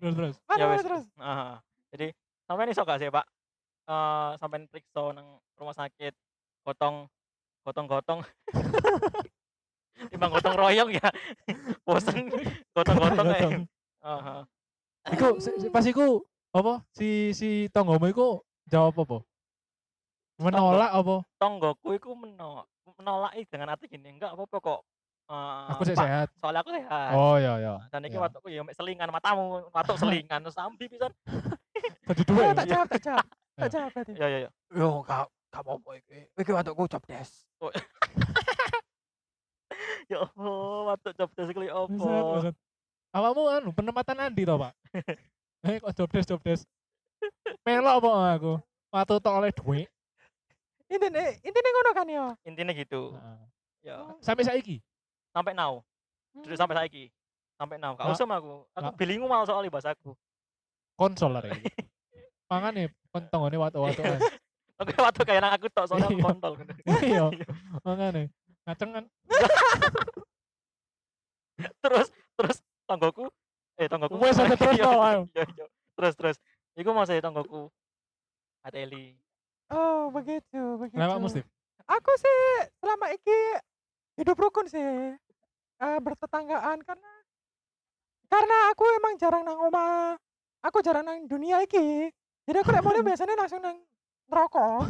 Terus 0.00 0.14
terus. 0.16 0.34
Ya 0.56 0.64
wis. 0.68 0.82
terus? 0.84 1.04
Heeh. 1.16 1.52
Jadi 1.90 2.06
sampean 2.44 2.70
iso 2.70 2.82
gak 2.84 3.00
sih, 3.00 3.08
Pak? 3.08 3.26
Eh 3.88 4.30
sampean 4.38 4.64
periksa 4.68 5.12
nang 5.12 5.40
rumah 5.56 5.74
sakit 5.74 6.14
gotong 6.64 7.08
gotong-gotong. 7.64 8.20
Timbang 10.10 10.32
gotong 10.32 10.56
royong 10.56 10.90
ya. 10.92 11.08
Bosen 11.86 12.28
gotong-gotong 12.72 13.26
ae. 13.28 13.40
Gotong. 13.40 13.54
Heeh. 14.00 14.40
Iku 15.16 15.28
si- 15.40 15.56
si- 15.58 15.72
pas 15.72 15.84
iku 15.84 16.24
apa 16.50 16.84
si 16.92 17.32
si 17.32 17.48
tonggomu 17.70 18.08
iku 18.08 18.40
jawab 18.68 19.00
apa? 19.00 19.18
Menolak 20.40 20.92
apa? 20.92 21.16
Tonggoku 21.36 21.96
iku 21.96 22.16
menolak 22.16 22.64
menolak 23.00 23.32
ih, 23.38 23.46
dengan 23.48 23.72
arti 23.72 23.86
gini, 23.88 24.12
enggak 24.12 24.34
apa-apa 24.34 24.56
kok. 24.60 24.80
Eh, 25.30 25.64
Aku 25.70 25.86
sih 25.86 25.94
sehat. 25.94 26.26
soalnya 26.34 26.60
aku 26.60 26.74
sehat. 26.74 27.14
Oh 27.14 27.38
iya 27.38 27.54
iya. 27.56 27.74
Dan 27.86 28.02
iki 28.02 28.18
iya. 28.18 28.22
watukku 28.26 28.50
ya 28.50 28.66
mek 28.66 28.74
selingan 28.74 29.06
matamu, 29.08 29.62
watuk 29.70 29.94
selingan 29.94 30.42
terus 30.42 30.58
sambi 30.58 30.90
pisan. 30.90 31.14
Tadi 32.02 32.22
Oh, 32.26 32.34
dua 32.34 32.50
tak 32.50 32.66
ya. 32.66 32.72
jawab, 32.74 32.86
tak 32.90 33.00
jawab. 33.00 33.26
Tak 33.60 33.68
Ya. 33.68 33.70
jawab 33.70 33.90
berarti. 33.92 34.12
Ya 34.16 34.26
ya 34.26 34.38
ya. 34.42 34.50
Yo, 34.72 34.88
gak 35.04 35.20
gak 35.52 35.62
apa-apa 35.62 35.90
iki. 35.96 36.18
Iki 36.34 36.50
watukku 36.50 36.82
job 36.88 37.02
desk. 37.06 37.46
Ya 40.10 40.18
Allah, 40.18 40.66
watuk 40.90 41.12
job 41.14 41.30
Buset, 41.30 41.62
opo? 41.70 42.34
buset. 42.34 42.54
Awakmu 43.10 43.42
anu 43.48 43.70
penempatan 43.70 44.18
Andi 44.20 44.42
to, 44.42 44.58
Pak? 44.58 44.72
Eh 45.70 45.76
kok 45.78 45.92
job 45.94 46.08
desk 46.08 46.26
job 46.26 46.42
desk. 46.42 46.64
Melok 47.62 48.00
apa 48.00 48.10
aku? 48.34 48.52
Waktu 48.90 49.14
tok 49.20 49.34
oleh 49.36 49.52
duit. 49.52 49.86
Intine 50.88 51.38
intine 51.38 51.68
ngono 51.70 51.90
kan 51.92 52.06
yo. 52.08 52.26
Intinya 52.42 52.72
gitu. 52.72 53.14
Heeh. 53.14 53.38
Ya, 53.80 53.96
Sampai 54.18 54.42
saiki. 54.42 54.82
Sampai 55.30 55.52
now. 55.52 55.82
Dulu 56.32 56.54
sampai 56.54 56.76
saiki. 56.76 57.04
Sampai 57.54 57.76
now. 57.76 57.94
Gak 57.94 58.04
Nggak- 58.04 58.16
usah 58.16 58.26
aku. 58.30 58.54
Aku 58.68 58.80
nggak- 58.80 58.96
bilingu 58.96 59.26
mal 59.26 59.44
soalnya 59.44 59.68
bahasaku. 59.68 60.12
Konsol 60.94 61.30
lah 61.32 61.42
iki. 61.48 61.66
Mangane 62.46 62.82
kontongane 63.08 63.56
watu-watu. 63.56 64.00
Oke, 64.80 64.96
waktu 64.96 65.22
kayak 65.22 65.40
nang 65.40 65.52
aku 65.52 65.68
tok 65.68 65.84
soalnya 65.86 66.08
aku 66.08 66.16
Iya. 66.16 66.24
kontol. 66.24 66.52
Iya. 67.04 67.24
Mangane. 67.80 68.22
Ngaceng 68.64 68.90
kan. 68.92 69.04
terus 71.80 72.08
terus 72.34 72.56
tonggoku 72.86 73.28
eh 73.76 73.84
tonggoku 73.84 74.16
Wes 74.16 74.32
aja 74.34 74.54
terus 74.54 74.74
Iya, 74.74 74.84
no, 74.86 75.00
ayo. 75.02 75.20
iya, 75.30 75.44
iya. 75.46 75.66
terus 75.92 76.14
terus 76.14 76.36
iku 76.72 76.90
mau 76.90 77.04
saya 77.04 77.20
tonggoku 77.20 77.68
Adeli 78.62 79.16
Oh, 79.68 80.10
begitu, 80.10 80.58
begitu. 80.76 80.98
Kenapa 80.98 81.22
mesti? 81.22 81.46
Aku 81.86 82.12
sih 82.16 82.38
selama 82.76 83.06
iki 83.12 83.38
hidup 84.20 84.36
rukun 84.36 84.68
sih. 84.68 84.84
Eh, 85.80 85.98
bertetanggaan 86.04 86.84
karena 86.84 87.12
karena 88.28 88.56
aku 88.70 88.84
emang 89.00 89.16
jarang 89.16 89.42
nang 89.42 89.58
oma. 89.58 90.14
Aku 90.60 90.84
jarang 90.84 91.08
nang 91.08 91.24
dunia 91.24 91.64
iki. 91.64 92.12
Jadi 92.44 92.56
aku 92.60 92.70
lek 92.70 92.84
mulai 92.84 93.00
biasanya 93.08 93.34
langsung 93.34 93.64
nang 93.64 93.80
rokok 94.30 94.86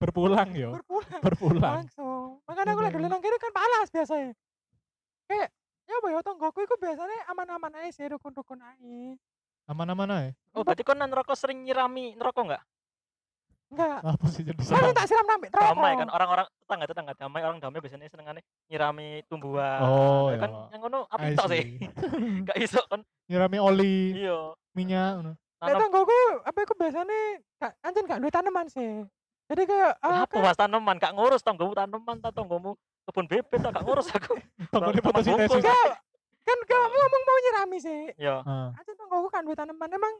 Berpulang 0.00 0.50
yo. 0.54 0.70
berpulang 0.78 1.20
Berpulang. 1.20 1.74
langsung. 1.84 2.38
Makanya 2.46 2.70
aku 2.76 2.80
lek 2.86 2.94
dulu 2.94 3.06
nang 3.10 3.22
kene 3.22 3.36
kan 3.42 3.52
panas 3.52 3.88
biasanya. 3.90 4.30
Kayak 5.26 5.48
ya 5.84 5.94
apa 6.00 6.06
ya 6.08 6.20
tonggoku 6.24 6.58
iku 6.64 6.74
biasanya 6.80 7.18
aman-aman 7.28 7.72
aja 7.82 7.90
sih 7.92 8.06
rukun-rukun 8.08 8.60
aja. 8.62 8.96
Aman-aman 9.64 10.08
ae. 10.12 10.28
oh 10.54 10.60
berarti 10.62 10.84
kon 10.84 11.00
nang 11.00 11.08
rokok 11.08 11.34
sering 11.34 11.64
nyirami 11.64 12.14
rokok 12.20 12.44
enggak 12.46 12.62
Enggak. 13.74 13.98
Apa 14.00 14.24
sih 14.28 14.42
jadi 14.42 14.54
Paling 14.56 14.94
tak 14.94 15.04
siram 15.04 15.26
nambah 15.26 15.48
rokok. 15.50 15.66
damai 15.68 15.92
kan 15.96 16.08
orang-orang 16.08 16.46
tetangga 16.56 16.84
tetangga 16.86 17.12
damai 17.16 17.42
orang 17.42 17.58
damai 17.58 17.78
biasanya 17.78 18.06
senengane 18.06 18.40
nyirami 18.66 19.08
tumbuhan 19.26 19.80
Oh, 19.80 20.30
Ya 20.30 20.30
iya. 20.30 20.40
kan 20.40 20.50
yang 20.70 20.80
ngono 20.80 20.98
apa 21.06 21.24
I 21.24 21.34
tok 21.34 21.46
sih 21.48 21.58
see. 21.58 21.90
gak 22.46 22.56
iso 22.56 22.80
kan 22.86 23.02
Nyirami 23.24 23.58
oli, 23.58 23.98
iya 24.16 24.38
minyak 24.72 25.10
ngono. 25.18 25.32
Nek 25.58 25.74
tonggoku 25.76 26.20
apa 26.40 26.58
iku 26.60 26.74
biasanya 26.74 27.18
gak 27.56 27.72
anjen 27.80 28.04
gak 28.04 28.20
duwe 28.20 28.30
tanaman 28.30 28.66
sih. 28.68 29.02
Jadi 29.44 29.62
kayak 29.64 29.92
ah, 29.98 30.22
apa 30.22 30.34
mas 30.38 30.54
tanaman 30.54 30.96
gak 30.96 31.12
ngurus 31.12 31.40
tonggomu 31.40 31.74
tanaman 31.74 32.16
ta 32.16 32.30
tonggomu 32.30 32.78
kebun 33.04 33.26
bebek 33.26 33.58
ta 33.58 33.68
gak 33.70 33.82
ngurus 33.82 34.06
aku 34.08 34.38
Tanggone 34.72 35.00
fotosintesis. 35.00 35.58
Enggak, 35.58 35.88
kan 36.42 36.58
kamu 36.62 36.86
ngomong 36.94 37.22
mau 37.22 37.38
nyirami 37.40 37.78
sih. 37.78 38.00
ya 38.14 38.38
Heeh. 38.40 38.68
Aja 38.74 38.92
tonggoku 38.94 39.28
kan 39.28 39.42
duwe 39.42 39.52
tanaman 39.52 39.90
emang 39.90 40.14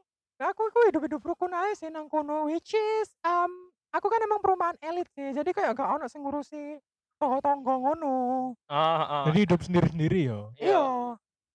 aku 0.45 0.61
iku 0.67 0.81
hidup-hidup 0.87 1.21
rukun 1.21 1.51
aja 1.51 1.73
sih 1.75 1.89
nang 1.89 2.07
kono 2.07 2.45
which 2.45 2.73
is 2.73 3.09
um, 3.23 3.51
aku 3.91 4.07
kan 4.07 4.21
emang 4.21 4.39
perumahan 4.39 4.77
elit 4.81 5.09
sih. 5.11 5.31
Jadi 5.31 5.51
kayak 5.51 5.73
gak 5.73 5.91
ono 5.91 6.05
sing 6.05 6.21
ngurusi 6.21 6.77
tonggo-tonggo 7.17 7.75
ngono. 7.81 8.15
ah 8.67 8.77
ah 9.03 9.25
Jadi 9.25 9.39
hidup 9.43 9.61
sendiri-sendiri 9.61 10.21
yo. 10.25 10.53
iya 10.57 10.71
Iya. 10.71 10.85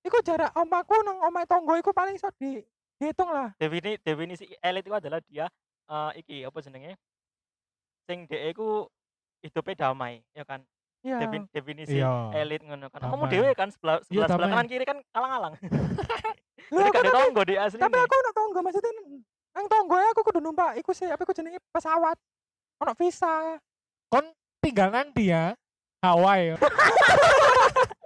Iku 0.01 0.17
jarak 0.21 0.51
omaku 0.53 0.95
nang 1.01 1.19
omah 1.21 1.43
tonggo 1.43 1.75
iku 1.75 1.91
paling 1.91 2.13
iso 2.13 2.31
di 2.33 2.63
dihitung 2.95 3.29
lah. 3.29 3.55
definisi 3.55 3.95
definisi 3.97 4.43
elit 4.59 4.81
itu 4.81 4.91
adalah 4.91 5.19
dia 5.21 5.47
eh, 5.85 6.11
iki 6.17 6.43
apa 6.43 6.59
jenenge 6.59 6.99
sing 8.03 8.25
dhek 8.25 8.51
iku 8.51 8.87
hidupnya 9.39 9.75
damai 9.85 10.19
ya 10.31 10.43
kan 10.43 10.59
Iya. 10.99 11.15
Defin- 11.17 11.47
definisi 11.49 11.95
Iya. 11.95 12.11
elit 12.35 12.59
ngono 12.59 12.87
kan 12.87 12.99
kamu 13.01 13.23
dewe 13.29 13.51
kan 13.53 13.69
sebelah 13.69 14.03
sebelah, 14.03 14.27
sebelah 14.27 14.35
damai. 14.41 14.51
kanan 14.53 14.67
kiri 14.67 14.83
kan 14.83 14.97
alang-alang 15.09 15.53
Lho, 16.69 16.79
aku 16.85 17.01
tapi, 17.01 17.09
tonggo 17.09 17.41
di 17.45 17.55
asli 17.57 17.81
tapi 17.81 17.97
aku 17.97 18.13
ono 18.13 18.31
tonggo 18.31 18.59
maksudnya 18.61 18.91
nang 19.57 19.65
tonggo 19.65 19.97
aku 19.97 20.21
kudu 20.21 20.39
numpak 20.39 20.77
iku 20.77 20.93
sih 20.93 21.09
apa 21.09 21.21
iku 21.25 21.33
jenenge 21.33 21.59
pesawat. 21.73 22.15
Ono 22.79 22.93
visa. 22.95 23.57
Tinggal 24.59 24.91
nang 24.91 25.09
dia 25.15 25.55
Hawaii. 26.03 26.55